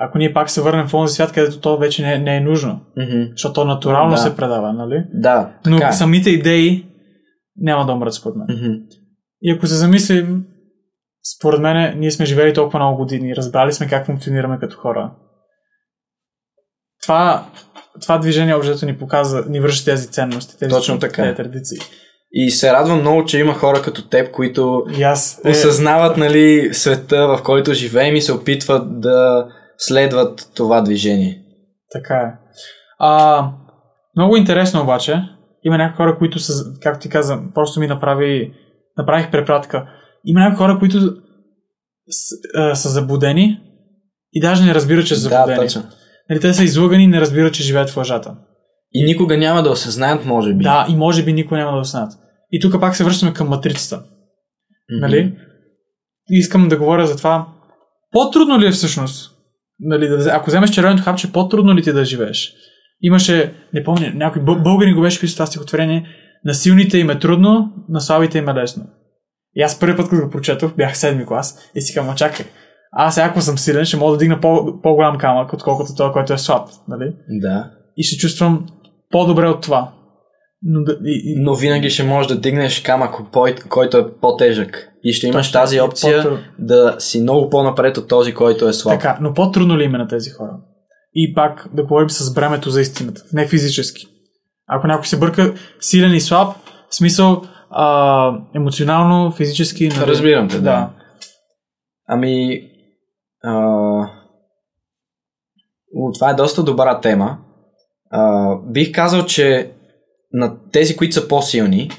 [0.00, 2.80] ако ние пак се върнем в този свят, където то вече не, не е нужно.
[2.96, 3.22] Мгм.
[3.30, 4.16] Защото то натурално Да.
[4.16, 5.04] се предава, нали?
[5.14, 5.92] Да, Но така е.
[5.92, 6.87] самите идеи
[7.60, 8.46] няма да умрат, според мен.
[8.50, 8.74] Мгм.
[9.42, 10.44] И ако се замислим,
[11.36, 15.12] според мен, ние сме живели толкова много години, разбрали сме как функционираме като хора.
[17.02, 17.46] Това,
[18.00, 21.22] това движение общо ни показва, ни връща тези ценности, тези, Точно така.
[21.22, 21.78] тези традиции.
[22.32, 25.40] И се радвам много, че има хора като теб, които аз.
[25.44, 29.46] Е, осъзнават нали, света, в който живеем и се опитват да
[29.78, 31.42] следват това движение.
[31.92, 32.32] Така е.
[32.98, 33.44] А,
[34.16, 35.22] много интересно обаче.
[35.64, 38.52] Има някои хора, които са, както ти каза, просто ми направи,
[38.98, 39.86] направих препратка.
[40.24, 40.98] Има някои хора, които
[42.08, 43.60] с, а, са заблудени
[44.32, 45.58] и даже не разбират, че са Да, заблудени.
[45.66, 45.82] точно.
[46.30, 48.34] нали, те са излъгани и не разбират, че живеят в лъжата.
[48.92, 50.64] И никога няма да осъзнаят, може би.
[50.64, 52.12] Да, и може би никой няма да осъзнат.
[52.52, 53.96] И тук пак се връщаме към матрицата.
[53.96, 55.00] Мгм.
[55.00, 55.36] Нали?
[56.30, 57.46] И искам да говоря за това.
[58.12, 59.34] По-трудно ли е всъщност?
[59.80, 62.54] Нали, да, ако вземеш червеното хапче, по-трудно ли ти да живееш?
[63.02, 66.06] Имаше, не помня, някой бъл- българин го беше писал това стихотворение,
[66.44, 68.84] на силните им е трудно, на слабите им е лесно.
[69.54, 72.46] И аз първи път, като го прочетох, бях седми клас и си казвам, чакай,
[72.92, 76.38] аз ако съм силен, ще мога да дигна по- по-голям камък, отколкото той, който е
[76.38, 76.68] слаб.
[76.88, 77.12] Нали?
[77.28, 77.70] Да.
[77.96, 78.66] И ще чувствам
[79.10, 79.92] по-добре от това.
[80.62, 84.88] Но, да, и, и, Но винаги ще можеш да дигнеш камък, кой- който е по-тежък.
[85.04, 85.60] И ще имаш Точно.
[85.60, 86.38] тази опция по-трудно.
[86.58, 88.94] да си много по-напред от този, който е слаб.
[89.00, 90.50] Така, но по-трудно ли има на тези хора?
[91.20, 94.06] И пак да говорим с бремето за истината, не физически.
[94.66, 96.56] Ако някой се бърка силен и слаб,
[96.90, 99.88] в смисъл а, емоционално, физически.
[99.88, 100.06] нали?
[100.06, 100.62] Разбирам те, да.
[100.62, 100.90] да.
[102.06, 102.62] Ами,
[103.44, 103.52] а...
[105.96, 107.38] о, това е доста добра тема.
[108.10, 109.72] А, бих казал, че
[110.32, 111.90] на тези, които са по-силни,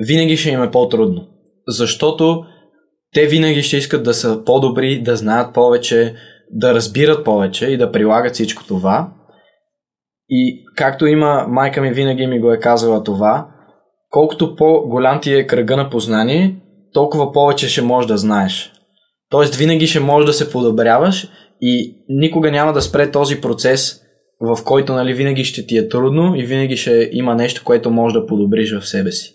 [0.00, 1.28] винаги ще им е по-трудно.
[1.68, 2.44] Защото
[3.14, 6.14] те винаги ще искат да са по-добри, да знаят повече,
[6.50, 9.08] да разбират повече и да прилагат всичко това.
[10.28, 13.46] И както има, майка ми винаги ми го е казала това,
[14.10, 16.56] колкото по-голям ти е кръга на познание,
[16.92, 18.72] толкова повече ще можеш да знаеш.
[19.30, 21.28] Тоест винаги ще можеш да се подобряваш
[21.60, 24.00] и никога няма да спре този процес,
[24.40, 28.14] в който нали, винаги ще ти е трудно и винаги ще има нещо, което можеш
[28.14, 29.34] да подобриш в себе си.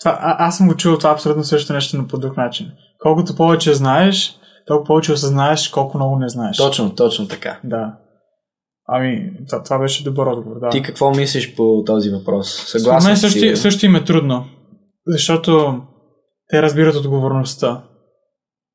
[0.00, 2.70] Това, а, аз съм го чувал това абсолютно също нещо, но по друг начин.
[2.98, 6.56] Колкото повече знаеш, толкова повече осъзнаеш колко много не знаеш.
[6.56, 7.60] Точно, точно така.
[7.64, 7.96] Да.
[8.86, 10.70] Ами, това, това беше добър отговор, да.
[10.70, 12.64] Ти какво мислиш по този въпрос?
[12.66, 14.44] Съгласен мен си, също, също им е трудно,
[15.06, 15.82] защото
[16.50, 17.82] те разбират отговорността,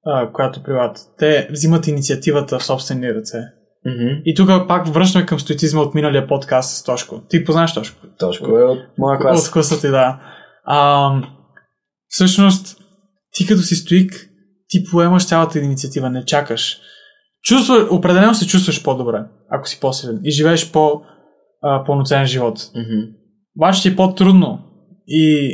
[0.06, 0.98] а, която прилагат.
[1.18, 3.38] Те взимат инициативата в собствени ръце.
[3.86, 4.22] Мгм.
[4.26, 7.22] И тук пак връщаме към стоицизма от миналия подкаст с Тошко.
[7.30, 8.08] Ти познаш Тошко?
[8.20, 9.48] Точно е от моя клас.
[9.48, 10.20] От класа ти, да.
[10.64, 11.12] А,
[12.08, 12.78] всъщност,
[13.34, 14.29] ти като си стоик,
[14.70, 16.78] ти поемаш цялата инициатива, не чакаш.
[17.44, 21.02] Чувства, определено се чувстваш по-добре, ако си по-силен и живееш по,
[21.62, 22.60] а, пълноценен живот.
[22.76, 23.02] Мгм.
[23.58, 24.60] Обаче ти е по-трудно.
[25.08, 25.52] И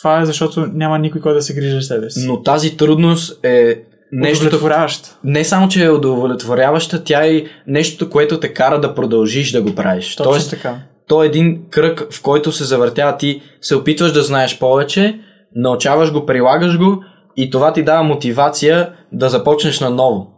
[0.00, 2.26] това е защото няма никой, който да се грижи за себе си.
[2.26, 3.82] Но тази трудност е
[4.12, 5.16] нещо, Удовлетворяващ.
[5.24, 9.74] не само, че е удовлетворяваща, тя е нещото, което те кара да продължиш да го
[9.74, 10.16] правиш.
[10.16, 10.78] Точно Тоест, така.
[11.08, 15.20] то е един кръг, в който се завъртява ти, се опитваш да знаеш повече,
[15.54, 17.04] научаваш го, прилагаш го
[17.36, 20.32] и това ти дава мотивация да започнеш наново.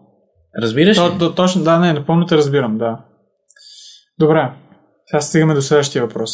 [0.63, 1.01] Разбираш ли?
[1.01, 3.05] То, то, точно, да, не, напълно те разбирам, да.
[4.19, 4.53] Добре,
[5.07, 6.31] сега стигаме до следващия въпрос.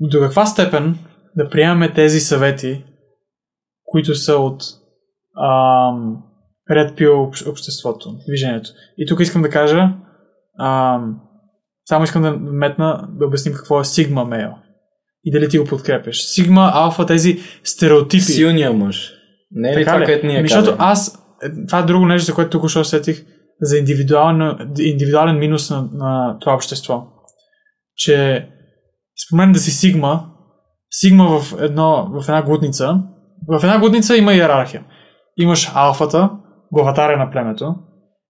[0.00, 0.98] До каква степен
[1.36, 2.84] да приемаме тези съвети,
[3.84, 4.62] които са от
[5.36, 6.22] ам,
[6.70, 8.70] Red Pill общ- обществото, движението.
[8.98, 9.88] И тук искам да кажа,
[10.60, 11.20] ам,
[11.88, 14.54] само искам да метна, да обясним какво е Sigma Male.
[15.28, 16.16] И дали ти го подкрепяш.
[16.16, 18.22] Sigma, алфа, тези стереотипи.
[18.22, 19.12] Силния мъж.
[19.50, 20.20] Не е ли Така това, ли?
[20.24, 23.24] ние Ами, Защото аз, е, това е друго нещо, за което тук що сетих,
[23.60, 27.06] за индивидуален, индивидуален минус на, на това общество.
[27.96, 28.48] Че
[29.26, 30.24] спомен да си Сигма,
[30.90, 33.02] Сигма в, едно, в една глутница,
[33.48, 34.84] в една глутница има иерархия.
[35.36, 36.30] Имаш алфата,
[36.72, 37.74] главатаря на племето,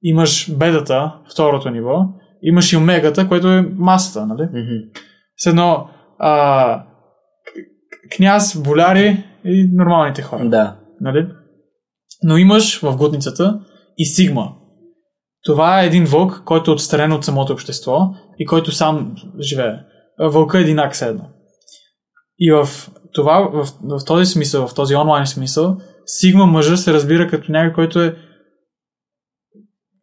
[0.03, 2.05] имаш бедата, второто ниво,
[2.43, 4.43] имаш и омегата, което е масата, нали?
[4.43, 5.01] Мгм.
[5.37, 5.89] С едно
[6.19, 6.83] а,
[8.17, 10.49] княз, боляри и нормалните хора.
[10.49, 10.77] Да.
[11.01, 11.27] Нали?
[12.23, 13.61] Но имаш в глутницата
[13.99, 14.53] и Сигма.
[15.45, 18.01] Това е един вълк, който е отстранен от самото общество
[18.39, 19.75] и който сам живее.
[20.21, 21.25] Вълка е единак все едно.
[22.39, 22.69] И в,
[23.15, 27.73] това, в, в този смисъл, в този онлайн смисъл, Сигма мъжа се разбира като някой,
[27.73, 28.17] който е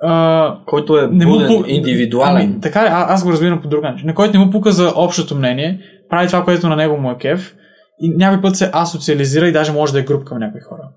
[0.01, 2.49] а, Който е не му буден, пу- индивидуален.
[2.51, 4.07] Ами, така е, а, аз го разбирам по друг начин.
[4.07, 5.79] На който не му пука за общото мнение,
[6.09, 7.55] прави това, което на него му е кеф
[8.01, 10.89] и някой път се асоциализира и даже може да е груп към някои хора.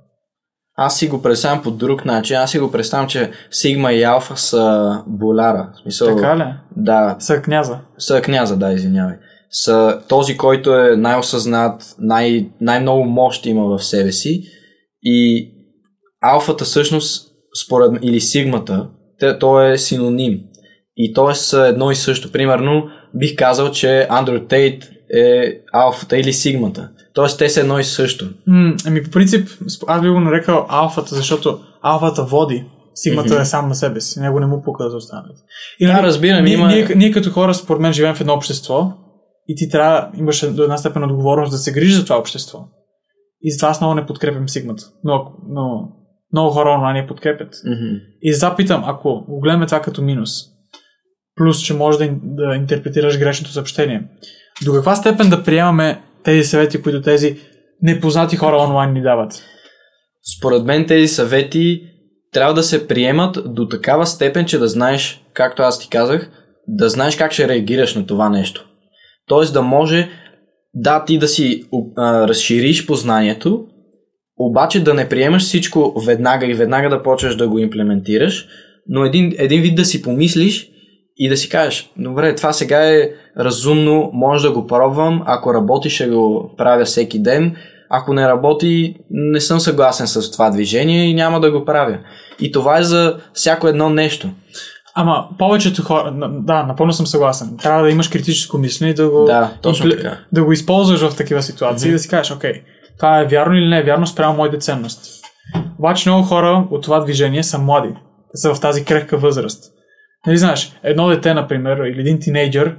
[0.80, 2.36] Аз си го представям по друг начин.
[2.36, 5.70] Аз си го представям, че Сигма и Алфа са боляра.
[5.74, 6.44] В смисъл, Така ли?
[6.76, 7.78] Да, Са княза.
[7.98, 9.14] са княза, да, извинявай.
[9.50, 14.42] Са този, който е най-осъзнат, най- най-много мощ има в себе си.
[15.02, 15.48] И
[16.22, 17.28] алфата всъщност,
[17.66, 18.88] според или сигмата,
[19.40, 20.40] то е синоним.
[20.96, 21.34] И то е
[21.68, 22.32] едно и също.
[22.32, 26.90] Примерно, бих казал, че Андрю Тейт е алфата или сигмата.
[27.14, 28.28] Тоест те са едно и също.
[28.46, 29.48] М, ами по принцип,
[29.86, 33.42] аз би го нарекал алфата, защото алфата води, сигмата Мгм.
[33.42, 35.40] е сам на себе си, него не му пука за останалите.
[35.80, 38.92] И, Да, разбирам, ние, има- ние, ние като хора, според мен, живеем в едно общество
[39.48, 42.58] и ти трябва, имаш до една степен отговорност да се грижи за това общество.
[43.42, 44.84] И затова аз много не подкрепям сигмата.
[45.04, 45.88] Но, но
[46.32, 47.54] много хора онлайн я подкрепят.
[47.66, 47.96] Мгм.
[48.22, 50.30] И затова питам, ако го гледаме това като минус,
[51.36, 54.02] плюс, че може да, да интерпретираш грешното съобщение,
[54.64, 57.36] до каква степен да приемаме тези съвети, които тези
[57.82, 59.44] непознати хора онлайн ни дават?
[60.38, 61.82] Според мен тези съвети
[62.32, 66.30] трябва да се приемат до такава степен, че да знаеш, както аз ти казах,
[66.68, 68.68] да знаеш как ще реагираш на това нещо.
[69.26, 70.08] Тоест да може,
[70.74, 71.64] да, ти да си
[71.96, 73.66] а, разшириш познанието,
[74.38, 78.46] обаче да не приемаш всичко веднага и веднага да почнеш да го имплементираш,
[78.88, 80.70] но един, един вид да си помислиш
[81.18, 85.90] и да си кажеш, добре, това сега е разумно, може да го пробвам, ако работи
[85.90, 87.56] ще го правя всеки ден,
[87.90, 91.98] ако не работи, не съм съгласен с това движение и няма да го правя.
[92.40, 94.28] И това е за всяко едно нещо.
[94.94, 97.56] Ама повечето хора, да, напълно съм съгласен.
[97.62, 100.18] Трябва да имаш критическо мислене и да го, Да, точно така.
[100.32, 102.62] да го използваш в такива ситуации и да си кажеш, окей,
[102.98, 105.10] това е вярно или не е вярно спрямо моите ценности.
[105.78, 107.88] Обаче много хора от това движение са млади.
[108.32, 109.64] Те са в тази крехка възраст.
[110.26, 112.76] Нали знаеш, едно дете, например, или един тинейджър,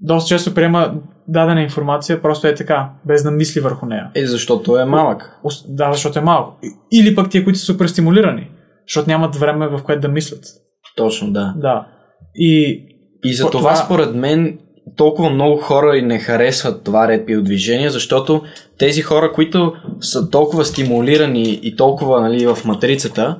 [0.00, 0.94] доста често приема
[1.28, 4.10] дадена информация, просто е така, без да мисли върху нея.
[4.14, 5.38] Е, защото е малък.
[5.68, 6.58] Да, защото е малко.
[6.62, 8.50] И- Или пък тия, които са супер стимулирани,
[8.88, 10.44] защото нямат време в което да мислят.
[10.96, 11.54] Точно, да.
[11.56, 11.86] Да.
[12.34, 12.82] И
[13.24, 14.58] И за Това- това, според мен,
[14.96, 18.42] толкова много хора и не харесват това репио движение, защото
[18.78, 23.36] тези хора, които са толкова стимулирани и толкова нали, в матрицата,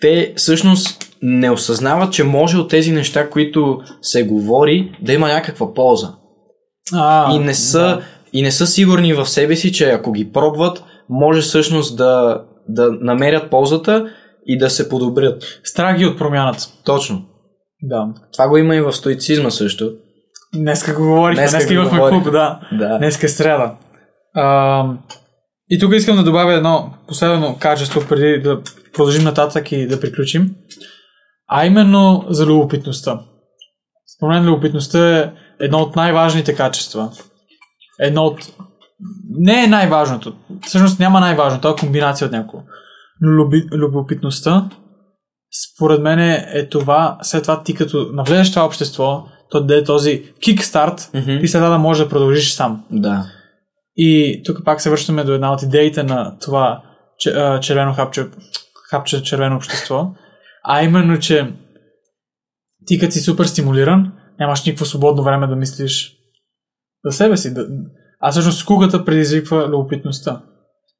[0.00, 5.74] те всъщност не осъзнават, че може от тези неща, които се говори, да има някаква
[5.74, 6.08] полза.
[6.92, 8.02] А, и, не са, да.
[8.32, 12.90] и не са сигурни в себе си, че ако ги пробват, може всъщност да, да
[13.00, 14.06] намерят ползата
[14.46, 15.42] и да се подобрят.
[15.64, 16.64] Страх ги от промяната.
[16.84, 17.22] Точно.
[17.82, 18.06] Да.
[18.32, 19.92] Това го има и в стоицизма също.
[20.54, 22.22] Днеска го говорихме, Днеска днеска, имахме говорихме.
[22.22, 22.60] клуб, да.
[22.72, 22.98] Да.
[22.98, 23.70] Днеска е сряда.
[24.34, 24.86] А,
[25.70, 28.60] и тук искам да добавя едно последно качество, преди да
[28.92, 30.54] продължим нататък и да приключим.
[31.48, 33.20] А именно за любопитността.
[34.16, 37.10] Според мен любопитността е едно от най-важните качества.
[38.00, 38.38] Едно от...
[39.30, 40.34] Не е най-важното.
[40.66, 41.60] Всъщност няма най-важно.
[41.60, 42.66] Това е комбинация от няколко.
[43.20, 43.68] Но люби...
[43.72, 44.68] любопитността
[45.74, 49.66] според мен е, е това, след това ти като навлезеш в това общество, то да
[49.66, 51.30] даде този кикстарт Мгм.
[51.30, 52.84] и след това да можеш да продължиш сам.
[52.90, 53.26] Да.
[53.96, 56.82] И тук пак се връщаме до една от идеите на това
[57.18, 58.26] че- а, червено хапче,
[58.90, 60.10] хапче червено общество,
[60.64, 61.52] а именно, че
[62.86, 66.16] ти като си супер стимулиран, нямаш никакво свободно време да мислиш
[67.04, 67.54] за себе си.
[67.54, 67.66] Да...
[68.20, 70.42] А всъщност скуката предизвиква любопитността.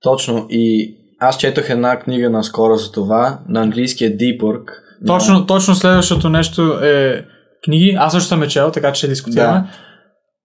[0.02, 0.46] Точно.
[0.50, 4.70] И аз четох една книга наскоро за това, на английския Deep Work.
[5.06, 7.24] Точно, точно следващото нещо е
[7.64, 7.96] книги.
[7.98, 9.58] Аз също съм е чел, така че ще дискутираме.
[9.58, 9.66] Да.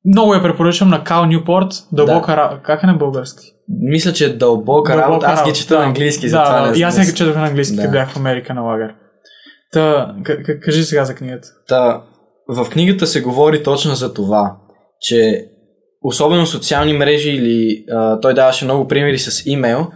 [0.05, 1.67] Много я препоръчвам на Кал Нюпорт.
[1.91, 2.59] Дълбока да.
[2.63, 3.45] Как е на български?
[3.81, 5.25] Мисля, че е дълбока, работа.
[5.25, 7.47] Аз ги чета на английски, да, затова да, не И аз не- не четох на
[7.47, 7.81] английски, Да.
[7.81, 7.89] да.
[7.89, 8.93] бях в Америка на лагер.
[9.71, 11.47] Та, к- кажи сега за книгата.
[11.67, 12.03] Та,
[12.47, 14.57] в книгата се говори точно за това,
[15.01, 15.45] че
[16.01, 19.87] особено социални мрежи или а, той даваше много примери с имейл,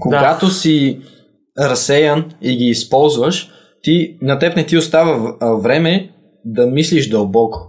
[0.00, 1.00] когато си
[1.58, 3.50] разсеян и ги използваш,
[3.82, 6.10] ти, на теб не ти остава време
[6.44, 7.68] да мислиш дълбоко.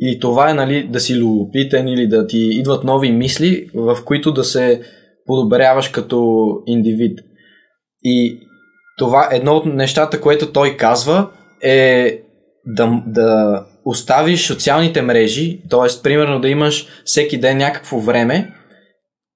[0.00, 4.32] И това е нали, да си любопитен или да ти идват нови мисли, в които
[4.32, 4.80] да се
[5.26, 7.18] подобряваш като индивид.
[8.02, 8.40] И
[8.96, 11.28] това едно от нещата, което той казва
[11.62, 12.18] е
[12.66, 16.02] да, да оставиш социалните мрежи, т.е.
[16.02, 18.52] примерно да имаш всеки ден някакво време,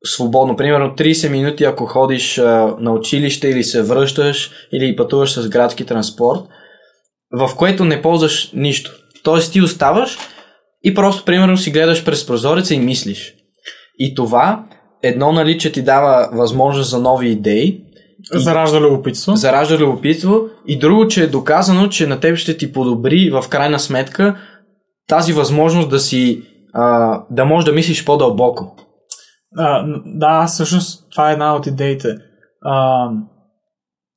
[0.04, 5.48] свободно, примерно 30 минути ако ходиш а, на училище или се връщаш или пътуваш с
[5.48, 6.40] градски транспорт,
[7.32, 8.90] в което не ползваш нищо.
[9.24, 9.50] Т.е.
[9.50, 10.18] ти оставаш
[10.84, 13.34] и просто примерно си гледаш през прозореца и мислиш.
[13.98, 14.64] И това
[15.02, 17.80] едно нали, че ти дава възможност за нови идеи,
[18.32, 19.36] Заражда любопитство.
[19.36, 23.78] заражда любопитство и друго, че е доказано, че на теб ще ти подобри в крайна
[23.78, 24.36] сметка
[25.08, 26.42] тази възможност да си
[26.72, 28.76] а, да можеш да мислиш по-дълбоко.
[29.56, 32.16] А, да, всъщност това е една от идеите.
[32.62, 33.08] А,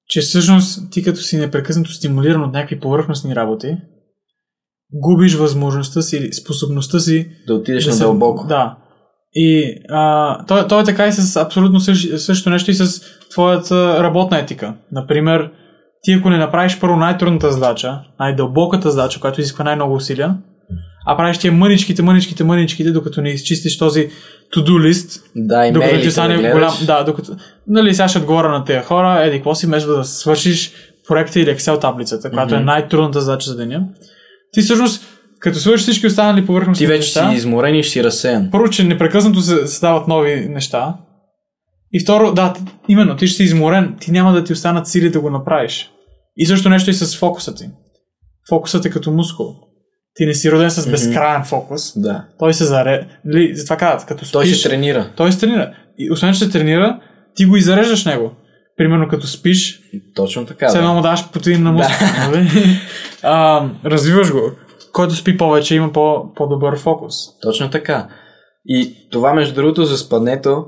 [0.07, 3.77] че всъщност ти като си непрекъснато стимулиран от някакви повърхностни работи,
[4.93, 8.47] губиш възможността си способността си Да отидеш да на дълбоко.
[8.47, 8.77] Да.
[9.33, 13.01] И а, то, то е така и с абсолютно същ, същото нещо и с
[13.33, 14.73] твоята работна етика.
[14.91, 15.49] Например,
[16.01, 20.35] ти ако не направиш първо най-трудната задача, най-дълбоката задача, която изисква най-много усилия,
[21.07, 24.09] а правиш тия мъничките, мъничките, мъничките, докато не изчистиш този
[24.55, 26.73] to-do лист, Да, и докато ти стане голям.
[26.85, 27.31] Да, докато.
[27.67, 30.71] Нали, сега ще отговоря на тези хора, еди, какво си, вместо да свършиш
[31.07, 32.65] проекта или Excel таблицата, която е Мгм.
[32.65, 33.83] най-трудната задача за деня.
[34.51, 35.05] Ти всъщност,
[35.39, 38.49] като свършиш всички останали повърхностни Ти вече неща, си изморен и ще си разсеян.
[38.51, 40.93] първо, че непрекъснато се създават нови неща.
[41.93, 42.53] И второ, да,
[42.87, 45.91] именно, ти ще си изморен, ти няма да ти останат сили да го направиш.
[46.37, 47.69] И също нещо и с фокуса ти.
[48.49, 49.47] Фокусът е като мускул.
[50.15, 51.99] Ти не си роден с безкрайен фокус.
[52.01, 52.25] Да.
[52.39, 53.07] Той се заре...
[53.25, 54.31] Нали, затова казват, като спиш...
[54.31, 55.09] Той се тренира.
[55.15, 55.73] Той се тренира.
[55.97, 56.99] И освен, че се тренира,
[57.35, 58.31] ти го изреждаш него.
[58.77, 59.79] Примерно като спиш,
[60.15, 60.67] Точно така.
[60.67, 60.95] все едно Да.
[60.95, 62.07] му даваш протеин на мускул.
[62.31, 62.49] нали?
[63.23, 64.51] а, развиваш го.
[64.93, 67.15] Който спи повече, има по, по-добър фокус.
[67.41, 68.07] Точно така.
[68.65, 70.65] И това, между другото, за спането,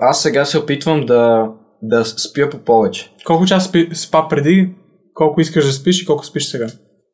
[0.00, 1.48] аз сега се опитвам да,
[1.82, 3.12] да спя по повече.
[3.26, 4.74] Колко час спи, спа преди,
[5.14, 6.66] колко искаш да спиш и колко спиш сега?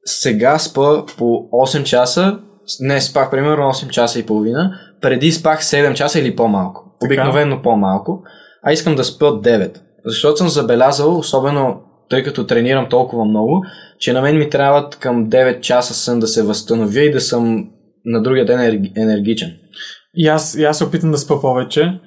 [0.05, 2.39] Сега спа по 8 часа,
[2.81, 6.97] не спах примерно 8 часа и половина, преди спах 7 часа или по-малко.
[7.01, 7.13] Така.
[7.13, 8.23] Обикновено по-малко,
[8.63, 9.81] а искам да спя 9.
[10.05, 11.81] Защото съм забелязал, особено
[12.11, 13.65] тъй като тренирам толкова много,
[13.99, 17.69] че на мен ми трябват към 9 часа сън да се възстановя и да съм
[18.05, 19.53] на другия ден енерги- енергичен.
[20.17, 22.01] И аз, и аз се опитам да спа повече.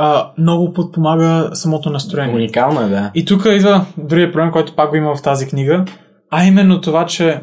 [0.00, 2.34] А, много подпомага самото настроение.
[2.34, 3.10] Уникално е, да.
[3.14, 5.84] И тук идва другия проблем, който пак го има в тази книга,
[6.30, 7.42] а именно това, че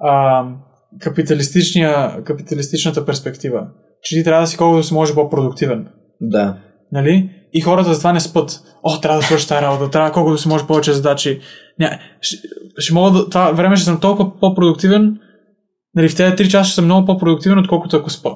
[0.00, 0.44] а,
[2.24, 3.66] капиталистичната перспектива,
[4.02, 5.88] че ти трябва да си колкото се може по-продуктивен.
[6.20, 6.56] Да.
[6.92, 7.30] Нали?
[7.52, 8.60] И хората затова не спът.
[8.82, 11.40] О, трябва да свърша тази работа, трябва колкото се може повече задачи.
[11.80, 12.36] Ня, ще,
[12.78, 15.18] ще мога да, това време ще съм толкова по-продуктивен,
[15.94, 18.30] нали, в тези 3 часа ще съм много по-продуктивен, отколкото ако спа.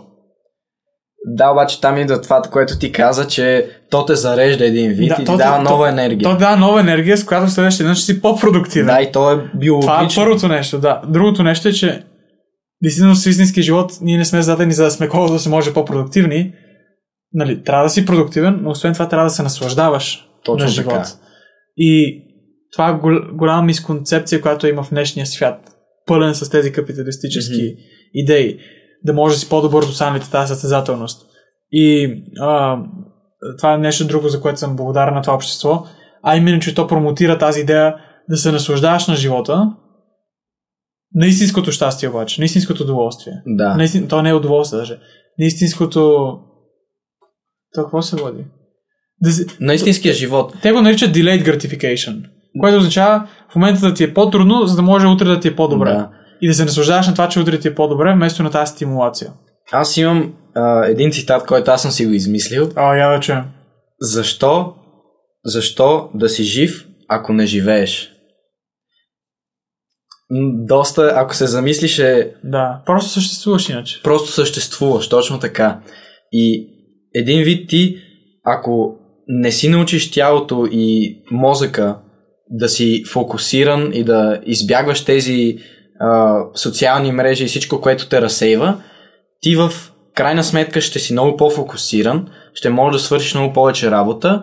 [1.26, 5.22] Да, обаче там идва това, което ти каза, че то те зарежда един вид Да,
[5.22, 6.22] и то ти дава то- нова енергия.
[6.22, 8.86] То дава нова енергия, с която следващия ден ще си по-продуктивен.
[8.86, 9.92] да, и то е биологично.
[9.92, 11.02] Това е първото нещо, да.
[11.08, 12.02] Другото нещо е, че
[12.82, 15.74] действително в истински живот ние не сме зададени за да сме колкото да се може
[15.74, 16.52] по-продуктивни.
[17.32, 20.92] Нали, трябва да си продуктивен, но освен това трябва да се наслаждаваш Точно на живот.
[20.94, 21.08] така.
[21.76, 22.22] И
[22.72, 25.60] това е гол- голяма мисконцепция, която има в днешния свят.
[26.06, 27.80] Пълен с тези капиталистически Мгм.
[28.14, 28.58] идеи.
[29.04, 31.26] Да може да си по-добър от останалите тази състезателност.
[31.72, 32.78] И а,
[33.58, 35.84] това е нещо друго, за което съм благодарен на това общество.
[36.22, 37.94] А именно, че то промотира тази идея
[38.28, 39.72] да се наслаждаваш на живота,
[41.14, 43.32] на истинското щастие обаче, на истинското удоволствие.
[43.46, 43.74] Да.
[43.74, 44.08] На истин...
[44.08, 44.98] То не е удоволствие даже.
[45.38, 46.00] На истинското...
[47.74, 48.44] То какво се води?
[49.20, 49.46] Да си...
[49.60, 50.54] На истинския живот.
[50.62, 52.24] Те го наричат delayed gratification,
[52.60, 55.56] което означава в момента да ти е по-трудно, за да може утре да ти е
[55.56, 55.90] по-добре.
[55.90, 56.10] Да.
[56.42, 59.32] И да се наслаждаваш на това, че утре ти е по-добре, вместо на тази стимулация.
[59.72, 62.70] Аз имам а, един цитат, който аз съм си го измислил.
[62.76, 63.44] А, я да чуем.
[64.00, 64.74] Защо,
[65.44, 68.12] защо да си жив, ако не живееш?
[70.66, 74.00] Доста, ако се замислиш, е Да, просто съществуваш иначе.
[74.02, 75.80] просто съществуваш, точно така.
[76.32, 76.68] И
[77.14, 77.96] един вид ти,
[78.44, 78.96] ако
[79.28, 81.98] не си научиш тялото и мозъка
[82.50, 85.58] да си фокусиран и да избягваш тези
[86.00, 88.76] а, социални мрежи и всичко, което те разсейва,
[89.40, 89.70] ти в
[90.14, 94.42] крайна сметка ще си много по-фокусиран, ще можеш да свършиш много повече работа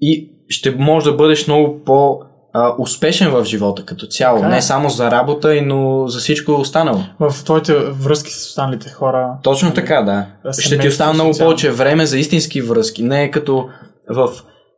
[0.00, 2.18] и ще можеш да бъдеш много по-
[2.52, 4.36] а, успешен в живота като цяло.
[4.36, 4.50] Така е.
[4.50, 7.00] Не само за работа, но за всичко останало.
[7.20, 9.32] В твоите връзки с останалите хора.
[9.42, 9.74] Точно Нали?
[9.74, 10.26] така, да.
[10.44, 11.50] Да, Ще ти семейство, остане много социално.
[11.50, 13.02] повече време за истински връзки.
[13.02, 13.68] Не е като
[14.10, 14.28] в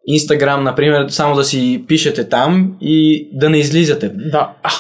[0.07, 4.09] Инстаграм, например, само да си пишете там и да не излизате.
[4.09, 4.71] Да, а,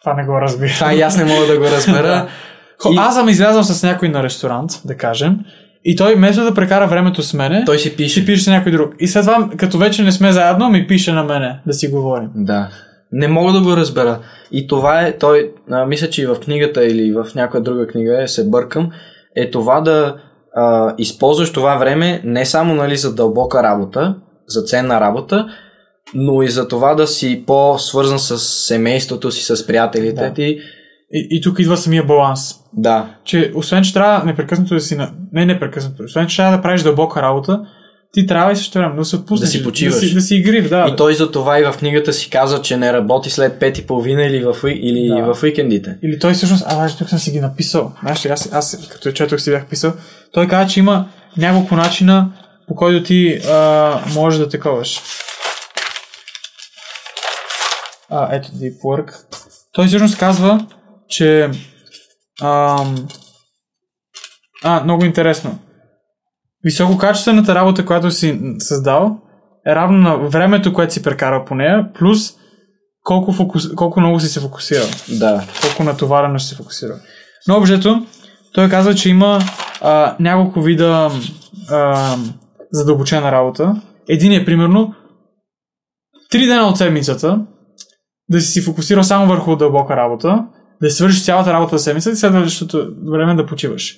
[0.00, 0.70] това не го разбира.
[0.70, 2.28] Това и аз не мога да го разбера.
[2.82, 5.38] Хо, И- Аз съм излязъл с някой на ресторант, да кажем,
[5.84, 8.20] и той вместо да прекара времето с мене, Той си пише.
[8.20, 8.94] си пише с някой друг.
[8.98, 12.28] И след това, като вече не сме заедно, ми пише на мене да си говорим.
[12.34, 12.68] Да.
[13.12, 14.18] Не мога да го разбера.
[14.52, 18.22] И това е, той, а, мисля, че и в книгата или в някоя друга книга
[18.22, 18.90] е, се бъркам,
[19.36, 20.16] е това да
[20.56, 24.14] а, използваш това време не само нали, за дълбока работа,
[24.48, 25.46] за ценна работа,
[26.14, 30.34] но и за това да си по-свързан с семейството си, с приятелите Да.
[30.34, 30.58] ти.
[31.12, 32.54] И, и тук идва самия баланс.
[32.72, 34.96] Да, Че освен, че трябва непрекъснато да си...
[34.96, 35.10] На...
[35.32, 36.02] Не непрекъснато.
[36.02, 37.60] Освен, че трябва да правиш дълбока работа,
[38.12, 39.40] ти трябва и също време да се отпуснеш.
[39.50, 39.94] Да си почиваш.
[39.94, 40.88] Да си, да си игрив, да.
[40.92, 43.86] И той за това и в книгата си каза, че не работи след пет и
[43.86, 45.34] половина или в, или Да.
[45.34, 45.96] в уикендите.
[46.02, 47.92] Или той всъщност, а, даже тук съм си ги написал.
[48.02, 49.92] Знаеш ли, аз, аз като я четох си бях писал.
[50.32, 52.30] Той каза, че има няколко начина,
[52.68, 55.00] по който ти а, можеш да таковаш.
[58.10, 59.14] А, ето Deep Work.
[59.72, 60.66] Той всъщност казва,
[61.08, 61.50] че
[62.42, 63.08] ам,
[64.64, 65.58] а, много интересно.
[66.64, 69.18] Висококачествената работа, която си създал,
[69.66, 72.34] е равно на времето, което си прекарал по нея, плюс
[73.04, 74.86] колко, фокус, колко много си се фокусирал
[75.18, 75.44] Да.
[75.62, 76.94] колко натоварено ще се фокусира.
[77.48, 78.06] Но обжето,
[78.52, 79.38] той казва, че има
[79.80, 81.10] а, няколко вида
[81.70, 82.16] а,
[82.72, 83.82] задълбочена работа.
[84.08, 84.94] Един е примерно
[86.30, 87.40] три дена от седмицата
[88.30, 90.44] да си си фокусирал само върху дълбока работа,
[90.82, 93.96] да свършиш цялата работа за седмицата и следващото време да почиваш.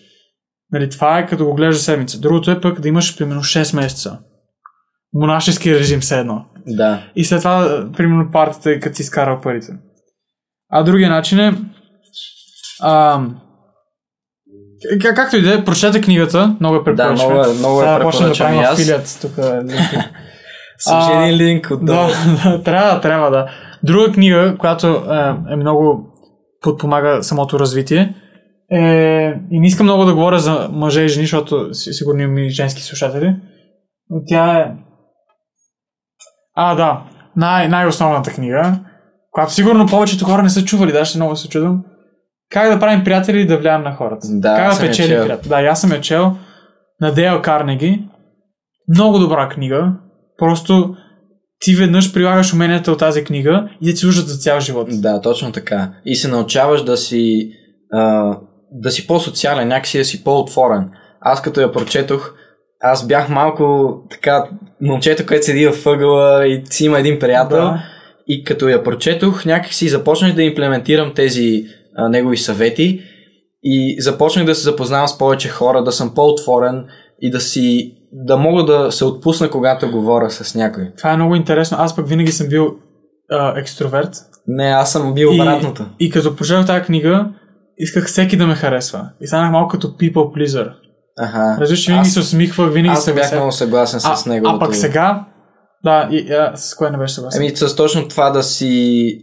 [0.72, 2.20] Нали, това е като го гледаш седмица.
[2.20, 4.18] Другото е пък да имаш примерно 6 месеца.
[5.12, 6.44] Монашески режим все едно.
[6.66, 7.02] Да.
[7.16, 9.72] И след това, примерно, партията е като си изкарал парите.
[10.72, 11.54] А другия начин е...
[12.82, 13.20] А,
[15.02, 17.32] как, както и да е, прочете книгата, много е Да, препоръчвам.
[17.32, 18.72] много, е- много е Сега почнем да правим аз.
[18.72, 19.32] афилият тук.
[20.78, 22.08] Слушай А, един линк от Да,
[22.44, 23.50] да, трябва, трябва да.
[23.82, 26.06] Друга книга, която е, е много
[26.60, 28.14] подпомага самото развитие,
[28.72, 28.80] е,
[29.50, 32.50] и не искам много да говоря за мъже и жени, защото си- сигурно има и
[32.50, 33.36] женски слушатели,
[34.10, 34.72] но тя е...
[36.54, 37.02] А, да,
[37.36, 38.78] най- най-основната книга,
[39.30, 41.84] която сигурно повечето хора не са чували, даже много се чудвам.
[42.50, 44.26] Как да правим приятели и да влияем на хората.
[44.30, 45.24] Да, как да печелим чел.
[45.24, 45.48] приятели.
[45.48, 46.36] Да, аз съм я чел
[47.00, 48.04] на Дейл Карнеги.
[48.88, 49.92] Много добра книга.
[50.38, 50.96] Просто
[51.60, 54.88] ти веднъж прилагаш уменията от тази книга и да ти служат за цял живот.
[54.90, 55.92] Да, точно така.
[56.04, 57.52] И се научаваш да си,
[57.92, 58.34] а,
[58.72, 60.90] да си по-социален, някакси да си по-отворен.
[61.20, 62.34] Аз като я прочетох,
[62.80, 64.44] аз бях малко така
[64.80, 67.58] момчето, което седи в ъгъла и си има един приятел.
[67.58, 67.82] Да.
[68.26, 71.64] И като я прочетох, някакси започнах да имплементирам тези
[71.96, 73.02] а, негови съвети
[73.62, 76.84] и започнах да се запознавам с повече хора, да съм по-отворен
[77.20, 80.92] и да си да мога да се отпусна, когато говоря с някой.
[80.98, 81.76] Това е много интересно.
[81.80, 82.74] Аз пък винаги съм бил
[83.30, 84.16] а, екстроверт.
[84.46, 85.86] Не, аз съм бил обратното.
[86.00, 87.28] И, и като прочетох тази книга,
[87.78, 89.08] исках всеки да ме харесва.
[89.20, 90.72] И станах малко като people pleaser.
[91.18, 91.56] Аха.
[91.60, 94.56] Разбираш, винаги Аз- се усмихвах, винаги Аз се бях много съгласен с неговото.
[94.56, 95.24] а пък сега,
[95.84, 97.42] да, и, а, с кое не беше съгласен?
[97.42, 98.64] Еми, с точно това да си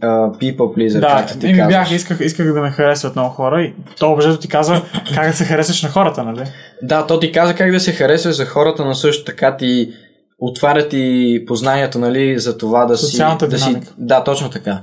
[0.02, 1.74] uh, people pleaser, да, както ти еми, казваш.
[1.74, 4.82] бях, исках, исках да ме харесват много хора и то обжето ти казва
[5.14, 6.44] как да се харесаш на хората, нали?
[6.82, 9.92] Да, то ти каза как да се харесваш за хората, но също така ти
[10.38, 13.72] отварят и познанието, нали, за това да Социалната си...
[13.72, 14.82] Да, си да, точно така.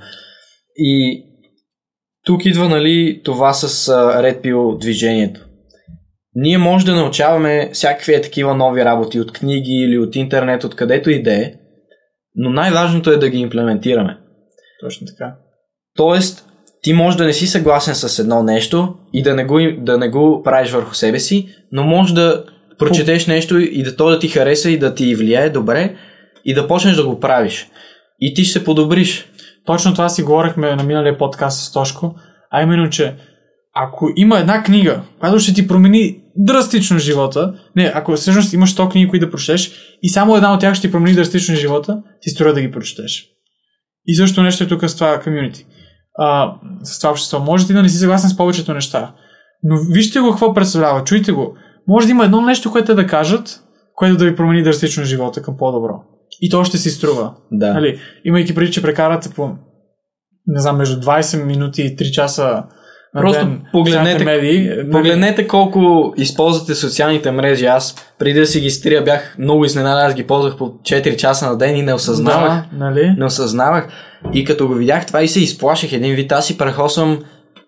[0.78, 1.24] И
[2.26, 5.42] тук идва, нали, това с uh, Red Pill движението.
[6.36, 11.10] Ние може да научаваме всякакви такива нови работи от книги или от интернет, от където
[11.10, 11.54] и да е,
[12.36, 14.18] но най-важното е да ги имплементираме.
[14.82, 15.36] Точно така.
[15.96, 16.46] Тоест,
[16.82, 20.10] ти може да не си съгласен с едно нещо и да не го, да не
[20.10, 22.44] го правиш върху себе си, но може да
[22.78, 25.96] прочетеш нещо и да то да ти хареса и да ти влияе добре
[26.46, 27.68] и да почнеш да го правиш.
[28.20, 29.28] И ти ще се подобриш.
[29.66, 32.16] Точно това си говорихме на миналия подкаст с Тошко,
[32.52, 33.16] а именно, че
[33.76, 38.92] ако има една книга, която ще ти промени драстично живота, не, ако всъщност имаш 100
[38.92, 39.72] книги, които да прочетеш
[40.02, 43.28] и само една от тях ще ти промени драстично живота, ти струва да ги прочетеш.
[44.06, 45.66] И също нещо е тук с това комюнити.
[46.18, 47.40] А, с това общество.
[47.40, 49.14] Може ти да не си съгласен с повечето неща.
[49.64, 51.58] Но вижте го какво представлява, чуйте го.
[51.88, 53.64] Може да има едно нещо, което те да кажат,
[53.96, 55.94] което да ви промени драстично живота към по-добро.
[56.42, 57.34] И то ще си струва.
[57.52, 57.74] Да.
[57.74, 59.52] Нали, имайки преди, че прекарате по
[60.48, 62.64] не знам, между 20 минути и 3 часа
[63.22, 64.68] Просто ден погледнете- медии.
[64.68, 67.66] нали, Погледнете колко използвате социалните мрежи.
[67.66, 70.06] Аз преди да си ги стрия бях много изненадан.
[70.06, 72.50] Аз ги ползвах по 4 часа на ден и не осъзнавах.
[72.50, 73.16] Да, нали?
[73.18, 73.88] не осъзнавах.
[74.34, 76.32] И като го видях това и се изплаших един вид.
[76.32, 77.20] Аз си прехосвам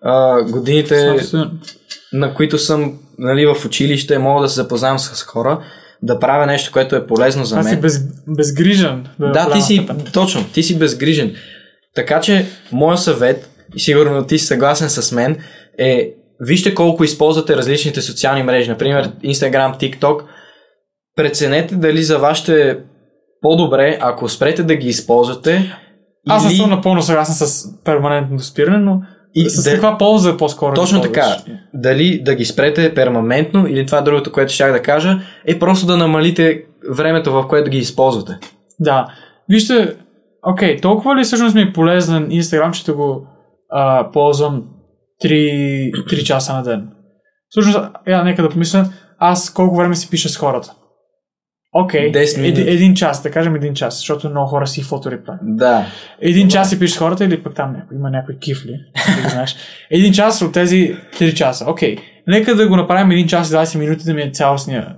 [0.02, 1.50] а, годините, Собствено.
[2.12, 5.60] на които съм нали, в училище, мога да се запознавам с хора,
[6.02, 7.80] да правя нещо, което е полезно за Това си мен.
[7.80, 9.06] без, безгрижен.
[9.20, 10.00] Да, голяма ти си, степен.
[10.12, 11.34] точно, ти си безгрижен.
[11.94, 15.36] Така че, моят съвет, сигурно ти си съгласен с мен,
[15.78, 16.10] е
[16.40, 20.22] вижте колко използвате различните социални мрежи, например Instagram, TikTok.
[21.16, 22.76] Преценете дали за вас ще е
[23.40, 25.74] по-добре, ако спрете да ги използвате.
[26.28, 29.02] Аз не или- съм напълно съгласен с перманентното спиране, но
[29.34, 31.36] И с да- каква полза по-скоро ги Точно така.
[31.74, 35.96] Дали да ги спрете перманентно или това другото, което ще да кажа, е просто да
[35.96, 38.32] намалите времето, в което ги използвате.
[38.80, 39.06] Да.
[39.48, 39.94] Вижте,
[40.46, 43.26] окей, толкова ли всъщност ми е полезен Instagram, че да го
[43.70, 44.64] а, ползвам
[45.24, 46.88] 3, 3 часа на ден?
[47.48, 48.88] Всъщност, я, нека да помисля,
[49.18, 50.72] аз колко време си пиша с хората?
[51.72, 52.60] Окей, 10 минути.
[52.60, 55.40] един, един час, да кажем един час, защото много хора си фотори правят.
[55.42, 55.86] Да.
[56.20, 58.80] Един час си пишеш с хората или пък там някой, има някой кифли,
[59.22, 59.56] да знаеш.
[59.90, 61.64] Един час от тези 3 часа.
[61.68, 61.96] Окей,
[62.26, 64.32] нека да го направим един час и 20 минути да ми е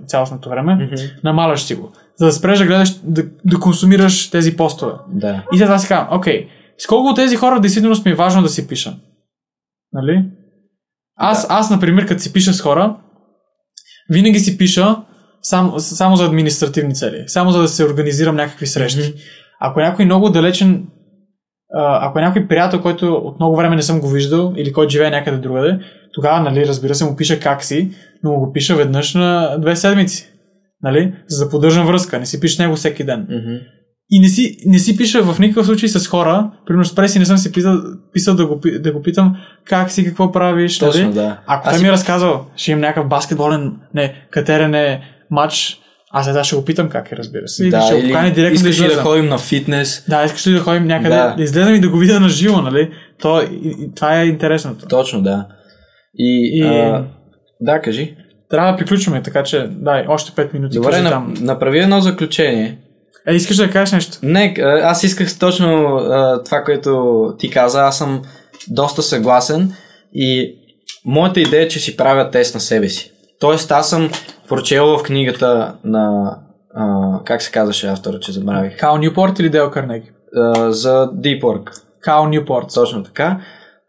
[0.07, 0.89] цялостното време.
[1.23, 1.91] Намаляш си го.
[2.15, 4.93] За да спреш да гледаш, да, да консумираш тези постове.
[5.07, 5.43] Да.
[5.53, 6.47] И след това си казвам, окей,
[6.77, 8.97] с колко от тези хора действително ми е важно да си пиша?
[9.93, 10.25] Нали?
[11.15, 11.53] Аз, Да.
[11.53, 12.97] аз, например, като си пиша с хора,
[14.09, 14.95] винаги си пиша
[15.41, 17.23] само, само за административни цели.
[17.27, 19.13] Само за да се организирам някакви срещи.
[19.59, 20.87] Ако е някой много далечен
[21.73, 25.09] ако е някой приятел, който от много време не съм го виждал или който живее
[25.09, 25.79] някъде другаде,
[26.13, 27.91] тогава, нали, разбира се, му пиша как си,
[28.23, 30.31] но го пиша веднъж на две седмици.
[30.83, 31.13] Нали?
[31.27, 32.19] За да поддържам връзка.
[32.19, 33.27] Не си пише него всеки ден.
[33.29, 33.55] Мгм.
[34.11, 36.51] И не си, не си пиша в никакъв случай с хора.
[36.65, 37.81] Примерно с Преси не съм си писал,
[38.13, 39.35] писал да, го, да го питам
[39.65, 40.77] как си, какво правиш.
[40.79, 41.13] Точно, нали?
[41.13, 41.39] да.
[41.47, 45.01] Ако той си- ми е разказал, ще имам някакъв баскетболен, не, катерен е
[45.31, 45.77] матч,
[46.11, 47.63] аз сега ще го питам как е, разбира се.
[47.63, 50.05] Или ще го поканя директно да искаш ли да ходим на фитнес?
[50.09, 51.33] Да, искаш ли да ходим някъде, Да.
[51.37, 52.91] да, излезем и да го видя на живо, нали?
[53.21, 53.45] То, и,
[53.79, 54.85] и, това е интересното.
[54.87, 55.47] Точно, да.
[56.17, 57.05] И, И- А,
[57.61, 58.15] да, кажи.
[58.49, 60.75] Трябва да приключваме, така че дай, още 5 минути.
[60.75, 61.33] Добре, на, там.
[61.41, 62.77] направи едно заключение.
[63.27, 64.17] Е, искаш да кажеш нещо?
[64.23, 67.81] Не, а, аз исках точно а, това, което ти каза.
[67.81, 68.21] Аз съм
[68.67, 69.73] доста съгласен
[70.13, 70.55] и
[71.05, 73.11] моята идея е, че си правя тест на себе си.
[73.39, 74.11] Тоест, аз съм
[74.47, 76.35] прочел в книгата на...
[76.75, 78.77] А, как се казваше автора, че забравих?
[78.77, 80.11] Као Нюпорт или Дел Карнеги?
[80.35, 81.69] А, за Deep Work.
[82.01, 82.65] Као Нюпорт.
[82.73, 83.41] Точно така.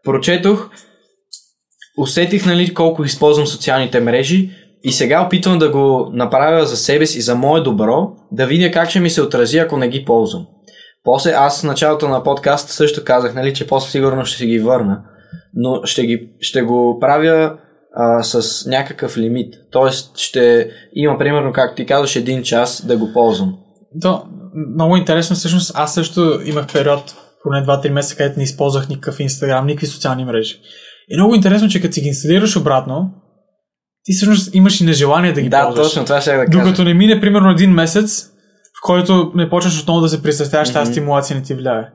[0.03, 0.69] Прочетох,
[1.97, 4.51] усетих нали, колко използвам социалните мрежи
[4.83, 8.89] и сега опитвам да го направя за себе си, за мое добро, да видя как
[8.89, 10.45] ще ми се отрази, ако не ги ползвам.
[11.03, 14.59] После аз в началото на подкаст също казах, нали, че после сигурно ще си ги
[14.59, 15.01] върна,
[15.53, 17.57] но ще, ги, ще го правя
[17.95, 19.53] а, с някакъв лимит.
[19.71, 23.55] Тоест ще има примерно, както ти казваш, един час да го ползвам.
[24.01, 24.23] То,
[24.75, 29.65] много интересно, всъщност аз също имах период, поне 2-3 месеца, където не използвах никакъв Инстаграм,
[29.65, 30.59] никакви социални мрежи.
[31.09, 33.11] И много интересно, че като си ги инсталираш обратно,
[34.03, 35.87] ти всъщност имаш и нежелание да ги Да, ползваш.
[35.87, 36.59] точно това ще да кажа.
[36.59, 38.23] Докато не мине примерно един месец,
[38.73, 40.91] в който не почнеш отново да се присъствяваш, тази Мгм.
[40.91, 41.89] стимулация не ти влияе.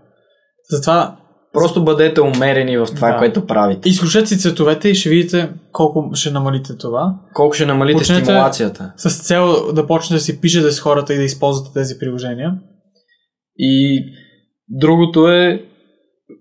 [0.70, 1.16] Затова
[1.52, 3.16] Просто бъдете умерени в това, Да.
[3.18, 3.88] което правите.
[3.88, 7.14] изключете си цветовете и ще видите колко ще намалите това.
[7.34, 8.92] Колко ще намалите Почнете- стимулацията.
[8.96, 12.52] С цел да почнете да си пишете с хората и да използвате тези приложения.
[13.58, 14.02] И
[14.68, 15.62] другото е,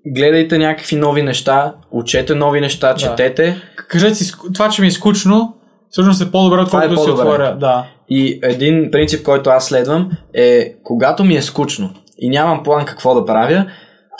[0.07, 3.61] гледайте някакви нови неща, учете нови неща, четете.
[3.77, 5.53] Кажете си, това, че ми е скучно,
[5.97, 7.57] всъщност е по-добре, е отколкото да си отворя.
[7.59, 7.85] Да.
[8.09, 13.15] И един принцип, който аз следвам е, когато ми е скучно и нямам план какво
[13.15, 13.65] да правя,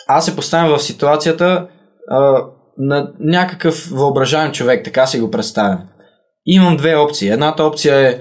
[0.07, 1.67] аз се поставям в ситуацията
[2.09, 2.41] а,
[2.77, 5.79] на някакъв въображаем човек, така си го представям.
[6.45, 7.29] Имам две опции.
[7.29, 8.19] Едната опция е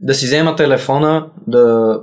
[0.00, 1.94] да си взема телефона, да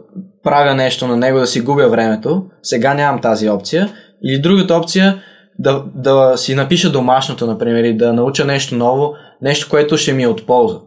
[0.43, 2.43] правя нещо на него, да си губя времето.
[2.63, 3.89] Сега нямам тази опция.
[4.23, 5.21] Или другата опция
[5.59, 10.23] да, да си напиша домашното, например, и да науча нещо ново, нещо, което ще ми
[10.23, 10.77] е от полза.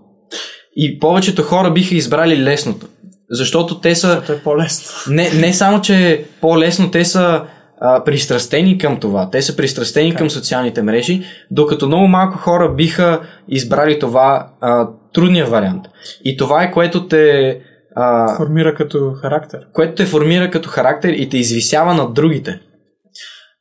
[0.77, 2.87] И повечето хора биха избрали лесното.
[3.31, 5.15] Защото те са То е по-лесно.
[5.15, 7.43] не, не само, че е по-лесно, те са
[7.81, 9.31] а, пристрастени към това.
[9.31, 15.47] Те са пристрастени към социалните мрежи, докато много малко хора биха избрали това а, трудния
[15.47, 15.85] вариант.
[16.25, 17.59] И това е което те,
[17.97, 19.61] а, Формира като характер.
[19.73, 22.61] което те формира като характер и те извисява над другите.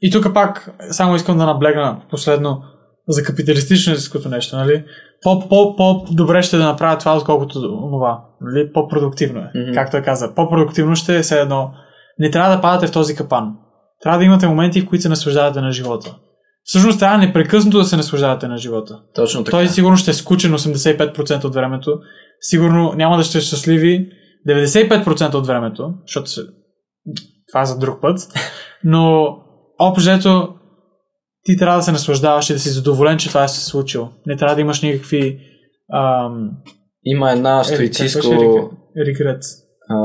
[0.02, 2.64] И тук пак само искам да наблегна последно
[3.08, 4.84] за капиталистическото нещо, нали?
[5.22, 8.22] По, по, по-добре ще да направя това, отколкото това.
[8.42, 8.74] Нали?
[8.74, 9.52] По-продуктивно е.
[9.56, 9.74] Мгм.
[9.74, 10.34] Както я каза.
[10.36, 11.72] По-продуктивно ще е все едно.
[12.20, 13.54] Не трябва да падате в този капан.
[14.04, 16.16] Трябва да имате моменти, в които се наслаждавате на живота.
[16.64, 19.00] Всъщност трябва непрекъснато да се наслаждавате на живота.
[19.16, 19.58] Точно така.
[19.58, 22.00] Той сигурно ще е скучен 85% от времето.
[22.42, 24.10] Сигурно няма да сте щастливи
[24.50, 26.42] 95% от времето, защото се...
[27.52, 28.20] това е за друг път.
[28.84, 29.36] Но
[29.80, 30.57] общо
[31.48, 34.10] ти трябва да се наслаждаваш и да си задоволен, че това е се случило.
[34.26, 35.40] Не трябва да имаш никакви
[35.94, 36.52] ам,
[37.06, 38.72] Има една е, стоицистко...
[39.08, 39.44] регрет.
[39.90, 39.96] а,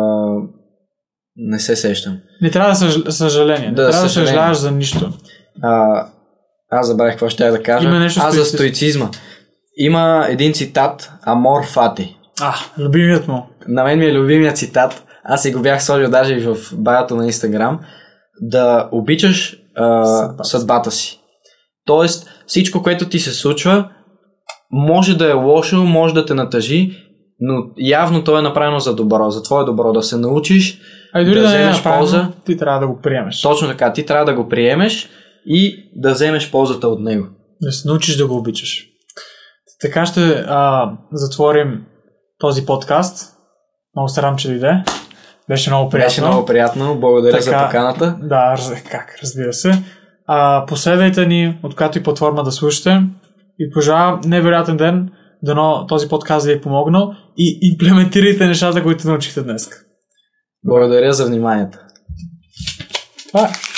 [1.37, 2.19] не се сещам.
[2.43, 3.15] Не трябва да съж...
[3.15, 3.69] съжаление.
[3.69, 5.13] Не Да, трябва да съжаляваш за нищо.
[5.63, 6.07] А,
[6.71, 7.89] аз забравих какво ще да кажа.
[7.89, 8.57] Има нещо аз за стоицизм.
[8.57, 9.11] стоицизма.
[9.77, 12.17] Има един цитат Амор Фати.
[12.41, 13.47] А, любимият му.
[13.69, 15.05] На мен ми е любимия цитат.
[15.25, 17.81] Аз си го бях сложил даже и в байото на Инстаграм.
[18.41, 20.45] Да обичаш а, Съдбата.
[20.45, 21.22] съдбата си.
[21.87, 23.89] Тоест, всичко, което ти се случва,
[24.71, 26.97] може да е лошо, може да те натъжи,
[27.41, 30.81] но явно то е направено за добро, за твое добро, да се научиш.
[31.15, 32.29] А и дори Да да, е вземеш направено, полза.
[32.47, 33.43] ти трябва да го приемеш.
[33.43, 35.09] Точно така, ти трябва да го приемеш
[35.47, 37.27] и да вземеш ползата от него.
[37.61, 38.87] да се научиш да го обичаш.
[39.81, 41.85] Така ще а, затворим
[42.39, 43.35] този подкаст.
[43.97, 44.83] Много се радвам, че дойде.
[45.49, 46.07] Беше много приятно.
[46.09, 48.17] Беше много приятно, благодаря Така, за поканата.
[48.23, 48.57] Да,
[48.91, 49.83] как, разбира се.
[50.35, 53.03] А, последвайте ни, от която и платформа да слушате.
[53.59, 55.11] И пожелавам невероятен ден.
[55.43, 57.15] Дано този подкаст ви е помогнал.
[57.37, 59.71] И имплементирайте нещата, които научихте днес.
[60.65, 61.79] Благодаря за вниманието.
[63.35, 63.72] Е.